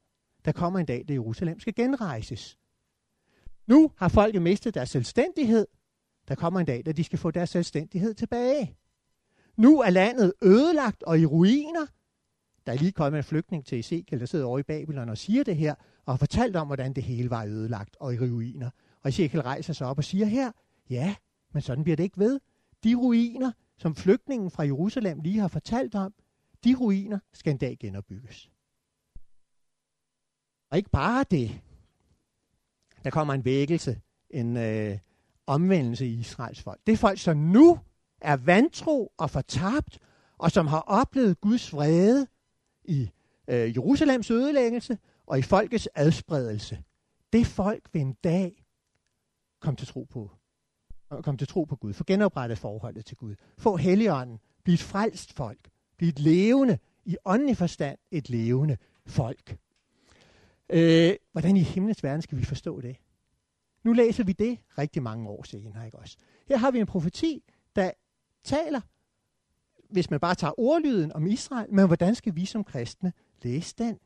Der 0.44 0.52
kommer 0.52 0.78
en 0.78 0.86
dag, 0.86 1.04
da 1.08 1.12
Jerusalem 1.12 1.60
skal 1.60 1.74
genrejses. 1.74 2.58
Nu 3.70 3.92
har 3.96 4.08
folket 4.08 4.42
mistet 4.42 4.74
deres 4.74 4.90
selvstændighed. 4.90 5.66
Der 6.28 6.34
kommer 6.34 6.60
en 6.60 6.66
dag, 6.66 6.82
da 6.86 6.92
de 6.92 7.04
skal 7.04 7.18
få 7.18 7.30
deres 7.30 7.50
selvstændighed 7.50 8.14
tilbage. 8.14 8.76
Nu 9.56 9.80
er 9.80 9.90
landet 9.90 10.32
ødelagt 10.42 11.02
og 11.02 11.20
i 11.20 11.26
ruiner. 11.26 11.86
Der 12.66 12.72
er 12.72 12.76
lige 12.76 12.92
kommet 12.92 13.18
en 13.18 13.24
flygtning 13.24 13.66
til 13.66 13.78
Ezekiel, 13.78 14.20
der 14.20 14.26
sidder 14.26 14.44
over 14.44 14.58
i 14.58 14.62
Babylon 14.62 15.08
og 15.08 15.18
siger 15.18 15.44
det 15.44 15.56
her, 15.56 15.74
og 16.04 16.12
har 16.12 16.16
fortalt 16.18 16.56
om, 16.56 16.66
hvordan 16.66 16.92
det 16.92 17.02
hele 17.02 17.30
var 17.30 17.44
ødelagt 17.44 17.96
og 18.00 18.14
i 18.14 18.18
ruiner. 18.18 18.70
Og 19.02 19.08
Ezekiel 19.08 19.42
rejser 19.42 19.72
sig 19.72 19.86
op 19.86 19.98
og 19.98 20.04
siger 20.04 20.26
her, 20.26 20.52
ja, 20.90 21.14
men 21.52 21.62
sådan 21.62 21.84
bliver 21.84 21.96
det 21.96 22.04
ikke 22.04 22.18
ved. 22.18 22.40
De 22.84 22.94
ruiner, 22.94 23.52
som 23.78 23.94
flygtningen 23.94 24.50
fra 24.50 24.62
Jerusalem 24.62 25.20
lige 25.20 25.38
har 25.38 25.48
fortalt 25.48 25.94
om, 25.94 26.14
de 26.64 26.74
ruiner 26.74 27.18
skal 27.32 27.50
en 27.50 27.58
dag 27.58 27.76
genopbygges. 27.80 28.50
Og 30.70 30.76
ikke 30.76 30.90
bare 30.90 31.24
det. 31.30 31.60
Der 33.04 33.10
kommer 33.10 33.34
en 33.34 33.44
vækkelse, 33.44 34.00
en 34.30 34.56
øh, 34.56 34.98
omvendelse 35.46 36.06
i 36.06 36.20
Israels 36.20 36.62
folk. 36.62 36.80
Det 36.86 36.92
er 36.92 36.96
folk, 36.96 37.18
som 37.18 37.36
nu 37.36 37.78
er 38.20 38.36
vantro 38.36 39.12
og 39.16 39.30
fortabt, 39.30 39.98
og 40.38 40.50
som 40.50 40.66
har 40.66 40.80
oplevet 40.80 41.40
Guds 41.40 41.72
vrede 41.72 42.26
i 42.84 43.10
øh, 43.48 43.76
Jerusalems 43.76 44.30
ødelæggelse 44.30 44.98
og 45.26 45.38
i 45.38 45.42
folkets 45.42 45.88
adspredelse. 45.94 46.82
Det 47.32 47.46
folk 47.46 47.88
vil 47.92 48.02
en 48.02 48.16
dag 48.24 48.64
komme 49.60 49.76
til 49.76 49.86
tro 49.86 50.04
på. 50.04 50.30
Komme 51.22 51.38
til 51.38 51.48
tro 51.48 51.64
på 51.64 51.76
Gud. 51.76 51.92
Få 51.92 52.04
genoprettet 52.04 52.58
forholdet 52.58 53.06
til 53.06 53.16
Gud. 53.16 53.34
Få 53.58 53.76
helligånden. 53.76 54.38
Blive 54.64 54.74
et 54.74 54.80
frelst 54.80 55.32
folk. 55.32 55.70
Blive 55.96 56.08
et 56.08 56.18
levende, 56.18 56.78
i 57.04 57.16
åndelig 57.24 57.56
forstand, 57.56 57.98
et 58.10 58.30
levende 58.30 58.76
folk. 59.06 59.56
Øh, 60.72 61.14
hvordan 61.32 61.56
i 61.56 61.60
himlens 61.60 62.04
verden 62.04 62.22
skal 62.22 62.38
vi 62.38 62.44
forstå 62.44 62.80
det? 62.80 62.96
Nu 63.82 63.92
læser 63.92 64.24
vi 64.24 64.32
det 64.32 64.58
rigtig 64.78 65.02
mange 65.02 65.28
år 65.28 65.42
senere, 65.42 65.86
ikke 65.86 65.98
også? 65.98 66.16
Her 66.48 66.56
har 66.56 66.70
vi 66.70 66.78
en 66.78 66.86
profeti, 66.86 67.44
der 67.76 67.90
taler, 68.44 68.80
hvis 69.90 70.10
man 70.10 70.20
bare 70.20 70.34
tager 70.34 70.60
ordlyden 70.60 71.12
om 71.12 71.26
Israel, 71.26 71.74
men 71.74 71.86
hvordan 71.86 72.14
skal 72.14 72.36
vi 72.36 72.46
som 72.46 72.64
kristne 72.64 73.12
læse 73.42 73.74
den? 73.78 73.98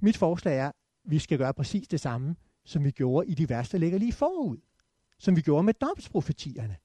Mit 0.00 0.16
forslag 0.16 0.58
er, 0.58 0.68
at 0.68 0.74
vi 1.04 1.18
skal 1.18 1.38
gøre 1.38 1.54
præcis 1.54 1.88
det 1.88 2.00
samme, 2.00 2.36
som 2.64 2.84
vi 2.84 2.90
gjorde 2.90 3.28
i 3.28 3.34
de 3.34 3.48
værste, 3.48 3.72
der 3.72 3.80
ligger 3.80 3.98
lige 3.98 4.12
forud. 4.12 4.58
Som 5.18 5.36
vi 5.36 5.40
gjorde 5.40 5.62
med 5.62 5.74
domsprofetierne. 5.74 6.76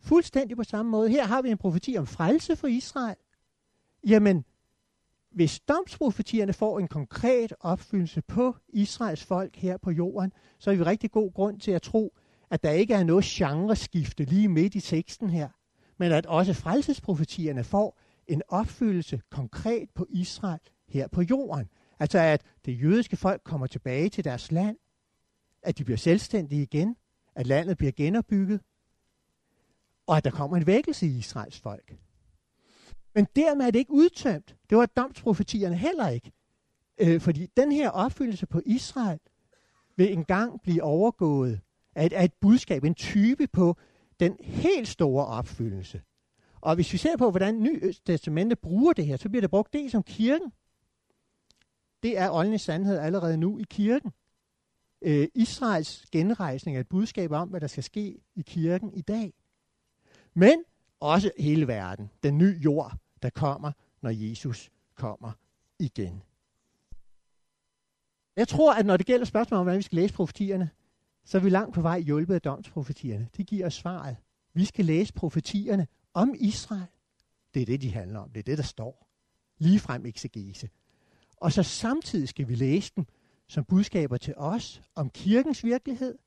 Fuldstændig 0.00 0.56
på 0.56 0.64
samme 0.64 0.90
måde. 0.90 1.10
Her 1.10 1.24
har 1.24 1.42
vi 1.42 1.50
en 1.50 1.58
profeti 1.58 1.96
om 1.98 2.06
frelse 2.06 2.56
for 2.56 2.66
Israel. 2.66 3.16
Jamen, 4.06 4.44
hvis 5.34 5.60
domsprofetierne 5.60 6.52
får 6.52 6.78
en 6.78 6.88
konkret 6.88 7.52
opfyldelse 7.60 8.22
på 8.22 8.56
Israels 8.68 9.24
folk 9.24 9.56
her 9.56 9.76
på 9.76 9.90
jorden, 9.90 10.32
så 10.58 10.70
er 10.70 10.74
vi 10.74 10.82
rigtig 10.82 11.10
god 11.10 11.32
grund 11.32 11.60
til 11.60 11.70
at 11.70 11.82
tro, 11.82 12.14
at 12.50 12.62
der 12.62 12.70
ikke 12.70 12.94
er 12.94 13.04
noget 13.04 13.24
genreskifte 13.24 14.24
lige 14.24 14.48
midt 14.48 14.74
i 14.74 14.80
teksten 14.80 15.30
her, 15.30 15.48
men 15.98 16.12
at 16.12 16.26
også 16.26 16.54
frelsesprofetierne 16.54 17.64
får 17.64 17.98
en 18.26 18.42
opfyldelse 18.48 19.20
konkret 19.30 19.90
på 19.94 20.06
Israel 20.10 20.60
her 20.88 21.08
på 21.08 21.22
jorden. 21.22 21.68
Altså 21.98 22.18
at 22.18 22.42
det 22.64 22.82
jødiske 22.82 23.16
folk 23.16 23.42
kommer 23.44 23.66
tilbage 23.66 24.08
til 24.08 24.24
deres 24.24 24.52
land, 24.52 24.76
at 25.62 25.78
de 25.78 25.84
bliver 25.84 25.98
selvstændige 25.98 26.62
igen, 26.62 26.96
at 27.34 27.46
landet 27.46 27.78
bliver 27.78 27.92
genopbygget, 27.92 28.60
og 30.06 30.16
at 30.16 30.24
der 30.24 30.30
kommer 30.30 30.56
en 30.56 30.66
vækkelse 30.66 31.06
i 31.06 31.18
Israels 31.18 31.60
folk. 31.60 31.96
Men 33.14 33.26
dermed 33.36 33.66
er 33.66 33.70
det 33.70 33.78
ikke 33.78 33.92
udtømt. 33.92 34.56
Det 34.70 34.78
var 34.78 34.86
domsprofetierne 34.86 35.76
heller 35.76 36.08
ikke. 36.08 36.32
Øh, 36.98 37.20
fordi 37.20 37.46
den 37.56 37.72
her 37.72 37.90
opfyldelse 37.90 38.46
på 38.46 38.60
Israel 38.66 39.18
vil 39.96 40.12
engang 40.12 40.62
blive 40.62 40.82
overgået 40.82 41.60
af 41.94 42.06
et, 42.06 42.12
af 42.12 42.24
et 42.24 42.32
budskab, 42.40 42.84
en 42.84 42.94
type 42.94 43.46
på 43.46 43.76
den 44.20 44.36
helt 44.40 44.88
store 44.88 45.26
opfyldelse. 45.26 46.02
Og 46.60 46.74
hvis 46.74 46.92
vi 46.92 46.98
ser 46.98 47.16
på, 47.16 47.30
hvordan 47.30 47.62
Ny 47.62 47.92
Testamente 48.06 48.56
bruger 48.56 48.92
det 48.92 49.06
her, 49.06 49.16
så 49.16 49.28
bliver 49.28 49.40
det 49.40 49.50
brugt 49.50 49.72
det 49.72 49.90
som 49.90 50.02
kirken. 50.02 50.52
Det 52.02 52.18
er 52.18 52.30
åndelig 52.30 52.60
sandhed 52.60 52.98
allerede 52.98 53.36
nu 53.36 53.58
i 53.58 53.64
kirken. 53.70 54.12
Øh, 55.02 55.28
Israels 55.34 56.06
genrejsning 56.12 56.76
er 56.76 56.80
et 56.80 56.88
budskab 56.88 57.32
om, 57.32 57.48
hvad 57.48 57.60
der 57.60 57.66
skal 57.66 57.82
ske 57.82 58.18
i 58.34 58.42
kirken 58.42 58.94
i 58.94 59.00
dag. 59.00 59.32
Men 60.34 60.64
også 61.02 61.30
hele 61.38 61.66
verden. 61.68 62.10
Den 62.22 62.38
nye 62.38 62.60
jord, 62.64 62.96
der 63.22 63.30
kommer, 63.30 63.72
når 64.02 64.10
Jesus 64.10 64.70
kommer 64.94 65.32
igen. 65.78 66.22
Jeg 68.36 68.48
tror, 68.48 68.74
at 68.74 68.86
når 68.86 68.96
det 68.96 69.06
gælder 69.06 69.24
spørgsmålet 69.24 69.60
om, 69.60 69.64
hvordan 69.64 69.78
vi 69.78 69.82
skal 69.82 69.96
læse 69.96 70.14
profetierne, 70.14 70.70
så 71.24 71.38
er 71.38 71.42
vi 71.42 71.50
langt 71.50 71.74
på 71.74 71.82
vej 71.82 71.98
hjulpet 72.00 72.34
af 72.34 72.42
domsprofetierne. 72.42 73.28
Det 73.36 73.46
giver 73.46 73.66
os 73.66 73.74
svaret. 73.74 74.16
Vi 74.54 74.64
skal 74.64 74.84
læse 74.84 75.12
profetierne 75.12 75.86
om 76.14 76.34
Israel. 76.38 76.86
Det 77.54 77.62
er 77.62 77.66
det, 77.66 77.82
de 77.82 77.90
handler 77.90 78.20
om. 78.20 78.30
Det 78.30 78.38
er 78.38 78.44
det, 78.44 78.58
der 78.58 78.64
står. 78.64 79.08
Ligefrem 79.58 80.06
eksegese. 80.06 80.70
Og 81.36 81.52
så 81.52 81.62
samtidig 81.62 82.28
skal 82.28 82.48
vi 82.48 82.54
læse 82.54 82.92
dem 82.96 83.06
som 83.48 83.64
budskaber 83.64 84.16
til 84.16 84.34
os 84.36 84.82
om 84.94 85.10
kirkens 85.10 85.64
virkelighed 85.64 86.18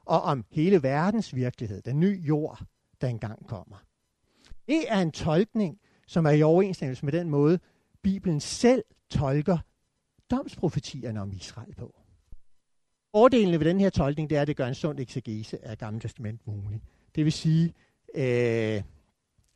og 0.00 0.22
om 0.22 0.44
hele 0.50 0.82
verdens 0.82 1.34
virkelighed, 1.34 1.82
den 1.82 2.00
nye 2.00 2.22
jord, 2.28 2.62
der 3.00 3.08
engang 3.08 3.46
kommer. 3.46 3.76
Det 4.68 4.84
er 4.88 5.00
en 5.00 5.12
tolkning, 5.12 5.78
som 6.06 6.26
er 6.26 6.30
i 6.30 6.42
overensstemmelse 6.42 7.04
med 7.04 7.12
den 7.12 7.30
måde, 7.30 7.58
Bibelen 8.02 8.40
selv 8.40 8.84
tolker 9.10 9.58
domsprofetierne 10.30 11.20
om 11.20 11.32
Israel 11.32 11.74
på. 11.74 12.00
Fordelene 13.12 13.58
ved 13.60 13.66
den 13.66 13.80
her 13.80 13.90
tolkning, 13.90 14.30
det 14.30 14.38
er, 14.38 14.42
at 14.42 14.48
det 14.48 14.56
gør 14.56 14.66
en 14.66 14.74
sund 14.74 15.00
eksegese 15.00 15.64
af 15.64 15.78
Gamle 15.78 16.00
Testament 16.00 16.46
mulig. 16.46 16.82
Det 17.14 17.24
vil 17.24 17.32
sige, 17.32 17.74
øh, 18.14 18.82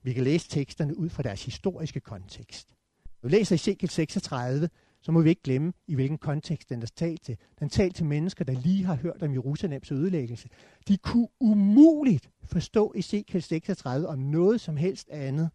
vi 0.03 0.13
kan 0.13 0.25
læse 0.25 0.49
teksterne 0.49 0.97
ud 0.97 1.09
fra 1.09 1.23
deres 1.23 1.45
historiske 1.45 2.01
kontekst. 2.01 2.75
Når 3.23 3.29
vi 3.29 3.37
læser 3.37 3.55
Ezekiel 3.55 3.91
36, 3.91 4.69
så 5.03 5.13
må 5.13 5.21
vi 5.21 5.29
ikke 5.29 5.43
glemme, 5.43 5.73
i 5.87 5.95
hvilken 5.95 6.19
kontekst 6.19 6.69
den 6.69 6.83
er 6.83 6.87
talt 6.87 7.23
til. 7.23 7.37
Den 7.59 7.69
talt 7.69 7.97
til 7.97 8.05
mennesker, 8.05 8.45
der 8.45 8.53
lige 8.53 8.85
har 8.85 8.95
hørt 8.95 9.23
om 9.23 9.33
Jerusalems 9.33 9.93
ødelæggelse. 9.93 10.49
De 10.89 10.97
kunne 10.97 11.29
umuligt 11.41 12.31
forstå 12.45 12.93
Ezekiel 12.97 13.43
36 13.43 14.09
om 14.09 14.19
noget 14.19 14.61
som 14.61 14.77
helst 14.77 15.09
andet 15.09 15.51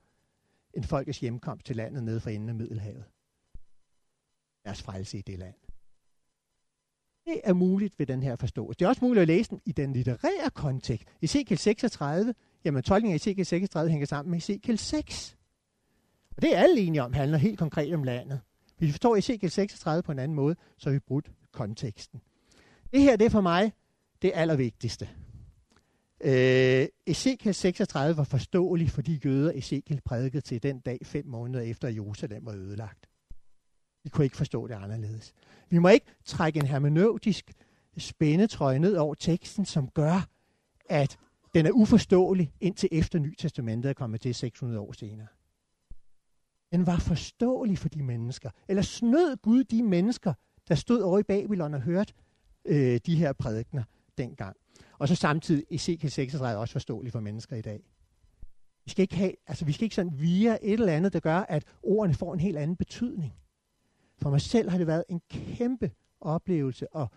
end 0.74 0.84
folkets 0.84 1.20
hjemkomst 1.20 1.66
til 1.66 1.76
landet 1.76 2.04
nede 2.04 2.20
for 2.20 2.30
enden 2.30 2.50
af 2.50 2.56
Middelhavet. 2.56 3.04
Deres 4.66 4.82
frelse 4.82 5.18
i 5.18 5.22
det 5.22 5.40
land. 5.40 5.56
Det 7.26 7.42
er 7.44 7.54
muligt 7.54 8.00
ved 8.00 8.06
den 8.06 8.24
her 8.24 8.36
forståelse. 8.36 8.80
Det 8.80 8.86
er 8.86 8.90
også 8.90 9.06
muligt 9.06 9.22
at 9.22 9.28
læse 9.28 9.50
den 9.50 9.62
i 9.66 9.72
den 9.72 9.94
litterære 9.94 10.50
kontekst. 10.54 11.08
Ezekiel 11.22 11.58
36, 11.58 12.34
jamen 12.66 12.84
tolkningen 12.84 13.14
af 13.14 13.16
Ezekiel 13.16 13.46
36 13.46 13.92
hænger 13.92 14.08
sammen 14.08 14.32
med 14.32 14.38
Ezekiel 14.38 14.78
6. 14.78 15.38
Og 16.36 16.42
det 16.42 16.56
er 16.56 16.60
alle 16.60 16.82
enige 16.82 17.04
om, 17.04 17.14
handler 17.14 17.38
helt 17.38 17.60
konkret 17.60 17.94
om 17.94 18.04
landet. 18.04 18.42
Hvis 18.78 18.88
vi 18.88 18.92
forstår 18.92 19.16
Ezekiel 19.16 19.52
36 19.52 20.04
på 20.04 20.12
en 20.12 20.20
anden 20.20 20.36
måde, 20.36 20.56
så 20.78 20.90
har 20.90 20.94
vi 20.94 21.00
brudt 21.00 21.32
konteksten. 21.52 22.22
Det 22.94 23.02
her 23.02 23.16
det 23.16 23.26
er 23.26 23.30
for 23.30 23.42
mig 23.42 23.74
det 24.22 24.32
allervigtigste. 24.36 25.10
Øh, 26.22 26.88
Ezekiel 27.06 27.56
36 27.56 28.18
var 28.18 28.24
forståelig 28.24 28.90
for 28.90 29.02
de 29.02 29.20
jøder, 29.26 29.52
Ezekiel 29.56 30.02
prædikede 30.06 30.42
til 30.42 30.64
den 30.64 30.80
dag 30.80 31.00
fem 31.04 31.26
måneder 31.26 31.64
efter, 31.64 31.88
at 31.88 31.96
Jerusalem 31.96 32.46
var 32.46 32.54
ødelagt. 32.54 33.10
Vi 34.04 34.10
kunne 34.10 34.26
ikke 34.26 34.38
forstå 34.38 34.68
det 34.68 34.74
anderledes. 34.74 35.34
Vi 35.70 35.78
må 35.78 35.90
ikke 35.90 36.06
trække 36.26 36.60
en 36.60 36.66
hermeneutisk 36.66 37.52
spændetrøje 37.98 38.80
ned 38.80 38.96
over 38.96 39.16
teksten, 39.16 39.66
som 39.66 39.90
gør, 39.90 40.28
at 40.90 41.18
den 41.54 41.66
er 41.66 41.72
uforståelig 41.72 42.54
indtil 42.60 42.90
efter 42.92 43.20
Nytestamentet 43.20 43.90
er 43.90 43.94
kommet 43.94 44.22
til 44.22 44.36
600 44.36 44.80
år 44.80 44.92
senere. 44.92 45.28
Den 46.76 46.88
var 46.88 46.98
forståelig 46.98 47.78
for 47.78 47.90
de 47.90 48.04
mennesker. 48.04 48.50
Eller 48.68 48.82
snød 48.82 49.38
Gud 49.38 49.64
de 49.64 49.84
mennesker, 49.84 50.34
der 50.68 50.76
stod 50.76 51.02
over 51.02 51.20
i 51.20 51.24
Babylon 51.24 51.74
og 51.74 51.82
hørte 51.82 52.14
øh, 52.66 53.00
de 53.06 53.16
her 53.16 53.34
prædikner 53.34 53.84
dengang. 54.18 54.58
Og 55.00 55.08
så 55.08 55.16
samtidig 55.16 55.66
Ezekiel 55.70 56.12
36 56.12 56.60
også 56.60 56.72
forståelig 56.72 57.12
for 57.12 57.20
mennesker 57.20 57.56
i 57.56 57.62
dag. 57.62 57.84
Vi 58.86 58.92
skal 58.92 59.02
ikke 59.02 59.16
have, 59.16 59.32
altså 59.48 59.66
vi 59.66 59.72
skal 59.72 59.84
ikke 59.84 59.96
sådan 59.96 60.20
via 60.20 60.58
et 60.62 60.74
eller 60.74 60.94
andet, 60.94 61.14
der 61.14 61.20
gør, 61.20 61.38
at 61.38 61.66
ordene 61.84 62.14
får 62.14 62.34
en 62.34 62.40
helt 62.40 62.58
anden 62.58 62.78
betydning. 62.78 63.34
For 64.18 64.30
mig 64.30 64.42
selv 64.42 64.70
har 64.70 64.78
det 64.78 64.88
været 64.88 65.04
en 65.10 65.22
kæmpe 65.30 65.92
oplevelse 66.22 66.88
at 66.96 67.08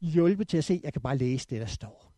hjælpe 0.00 0.44
til 0.44 0.56
at 0.56 0.64
se, 0.64 0.74
at 0.74 0.82
jeg 0.82 0.92
kan 0.92 1.02
bare 1.02 1.16
læse 1.16 1.46
det, 1.50 1.60
der 1.60 1.66
står. 1.66 2.12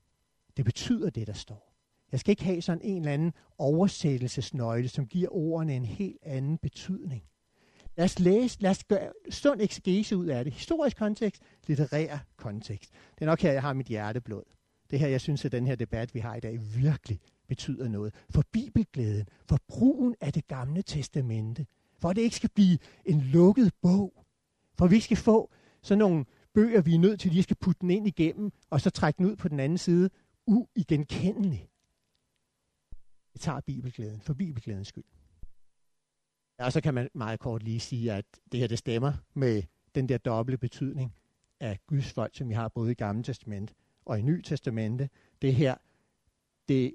Det 0.56 0.64
betyder 0.64 1.10
det, 1.10 1.26
der 1.26 1.32
står. 1.32 1.73
Jeg 2.14 2.20
skal 2.20 2.30
ikke 2.30 2.44
have 2.44 2.62
sådan 2.62 2.80
en 2.84 2.96
eller 2.96 3.12
anden 3.12 3.32
oversættelsesnøgle, 3.58 4.88
som 4.88 5.06
giver 5.06 5.28
ordene 5.30 5.76
en 5.76 5.84
helt 5.84 6.18
anden 6.22 6.58
betydning. 6.58 7.22
Lad 7.96 8.04
os 8.04 8.18
læse, 8.18 8.60
lad 8.60 8.70
os 8.70 8.84
gøre 8.84 9.12
sund 9.30 9.60
eksegese 9.60 10.16
ud 10.16 10.26
af 10.26 10.44
det. 10.44 10.52
Historisk 10.52 10.96
kontekst, 10.96 11.42
litterær 11.66 12.18
kontekst. 12.36 12.90
Det 13.14 13.22
er 13.22 13.26
nok 13.26 13.40
her, 13.40 13.52
jeg 13.52 13.62
har 13.62 13.72
mit 13.72 13.86
hjerteblod. 13.86 14.42
Det 14.90 14.98
her, 14.98 15.08
jeg 15.08 15.20
synes, 15.20 15.44
at 15.44 15.52
den 15.52 15.66
her 15.66 15.74
debat, 15.74 16.14
vi 16.14 16.20
har 16.20 16.34
i 16.34 16.40
dag, 16.40 16.60
virkelig 16.76 17.20
betyder 17.48 17.88
noget. 17.88 18.14
For 18.30 18.42
bibelglæden, 18.52 19.26
for 19.48 19.58
brugen 19.68 20.14
af 20.20 20.32
det 20.32 20.48
gamle 20.48 20.82
testamente. 20.82 21.66
For 21.98 22.08
at 22.08 22.16
det 22.16 22.22
ikke 22.22 22.36
skal 22.36 22.50
blive 22.54 22.78
en 23.04 23.20
lukket 23.20 23.72
bog. 23.82 24.24
For 24.78 24.86
vi 24.86 25.00
skal 25.00 25.16
få 25.16 25.50
sådan 25.82 25.98
nogle 25.98 26.24
bøger, 26.54 26.80
vi 26.80 26.94
er 26.94 26.98
nødt 26.98 27.20
til, 27.20 27.28
at 27.28 27.34
de 27.34 27.42
skal 27.42 27.56
putte 27.56 27.80
den 27.80 27.90
ind 27.90 28.06
igennem, 28.06 28.52
og 28.70 28.80
så 28.80 28.90
trække 28.90 29.18
den 29.18 29.26
ud 29.26 29.36
på 29.36 29.48
den 29.48 29.60
anden 29.60 29.78
side, 29.78 30.10
uigenkendelig. 30.46 31.68
Vi 33.34 33.38
tager 33.38 33.60
bibelglæden, 33.60 34.20
for 34.20 34.34
bibelglædens 34.34 34.88
skyld. 34.88 35.04
Ja, 36.58 36.64
og 36.64 36.72
så 36.72 36.80
kan 36.80 36.94
man 36.94 37.08
meget 37.14 37.40
kort 37.40 37.62
lige 37.62 37.80
sige, 37.80 38.12
at 38.12 38.24
det 38.52 38.60
her 38.60 38.66
det 38.66 38.78
stemmer 38.78 39.12
med 39.34 39.62
den 39.94 40.08
der 40.08 40.18
doble 40.18 40.58
betydning 40.58 41.14
af 41.60 41.78
Guds 41.86 42.12
folk, 42.12 42.36
som 42.36 42.48
vi 42.48 42.54
har 42.54 42.68
både 42.68 42.92
i 42.92 42.94
Gamle 42.94 43.22
Testament 43.22 43.74
og 44.04 44.18
i 44.18 44.22
Ny 44.22 44.42
Testamente. 44.42 45.10
Det 45.42 45.54
her, 45.54 45.76
det 46.68 46.94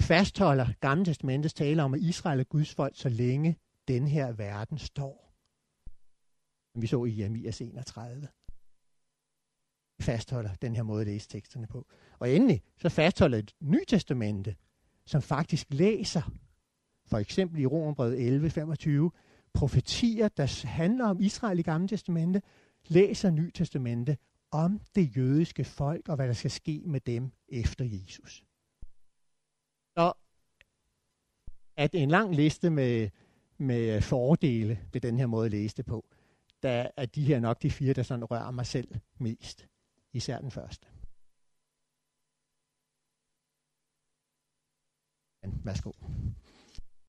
fastholder 0.00 0.66
Gamle 0.80 1.04
Testamentets 1.04 1.54
tale 1.54 1.82
om, 1.82 1.94
at 1.94 2.00
Israel 2.00 2.40
er 2.40 2.44
Guds 2.44 2.74
folk, 2.74 2.96
så 2.96 3.08
længe 3.08 3.58
den 3.88 4.08
her 4.08 4.32
verden 4.32 4.78
står. 4.78 5.34
Som 6.72 6.82
vi 6.82 6.86
så 6.86 7.04
i 7.04 7.18
Jeremias 7.18 7.60
31. 7.60 8.28
Fastholder 10.00 10.54
den 10.54 10.76
her 10.76 10.82
måde 10.82 11.00
at 11.00 11.06
læse 11.06 11.28
teksterne 11.28 11.66
på. 11.66 11.86
Og 12.18 12.30
endelig, 12.30 12.62
så 12.76 12.88
fastholder 12.88 13.38
et 13.38 13.54
Ny 13.60 13.84
Testamente, 13.88 14.56
som 15.10 15.22
faktisk 15.22 15.66
læser 15.70 16.22
for 17.06 17.18
eksempel 17.18 17.60
i 17.60 17.66
Romerbrevet 17.66 18.16
11:25, 18.16 19.10
profetier, 19.54 20.28
der 20.28 20.66
handler 20.66 21.06
om 21.06 21.20
Israel 21.20 21.58
i 21.58 21.62
Gamle 21.62 21.88
Testamente, 21.88 22.42
læser 22.88 23.30
Ny 23.30 23.50
Testamente 23.54 24.16
om 24.50 24.80
det 24.94 25.16
jødiske 25.16 25.64
folk 25.64 26.08
og 26.08 26.16
hvad 26.16 26.26
der 26.26 26.32
skal 26.32 26.50
ske 26.50 26.82
med 26.86 27.00
dem 27.00 27.32
efter 27.48 27.84
Jesus. 27.84 28.44
Så 29.96 30.12
at 31.76 31.94
en 31.94 32.10
lang 32.10 32.34
liste 32.34 32.70
med, 32.70 33.08
med 33.58 34.00
fordele 34.00 34.80
ved 34.92 35.00
den 35.00 35.18
her 35.18 35.26
måde 35.26 35.46
at 35.46 35.52
læse 35.52 35.76
det 35.76 35.86
på, 35.86 36.06
der 36.62 36.86
er 36.96 37.06
de 37.06 37.24
her 37.24 37.40
nok 37.40 37.62
de 37.62 37.70
fire, 37.70 37.92
der 37.92 38.02
sådan 38.02 38.24
rører 38.24 38.50
mig 38.50 38.66
selv 38.66 38.94
mest. 39.18 39.66
Især 40.12 40.38
den 40.38 40.50
første. 40.50 40.86
Værsgo. 45.64 45.92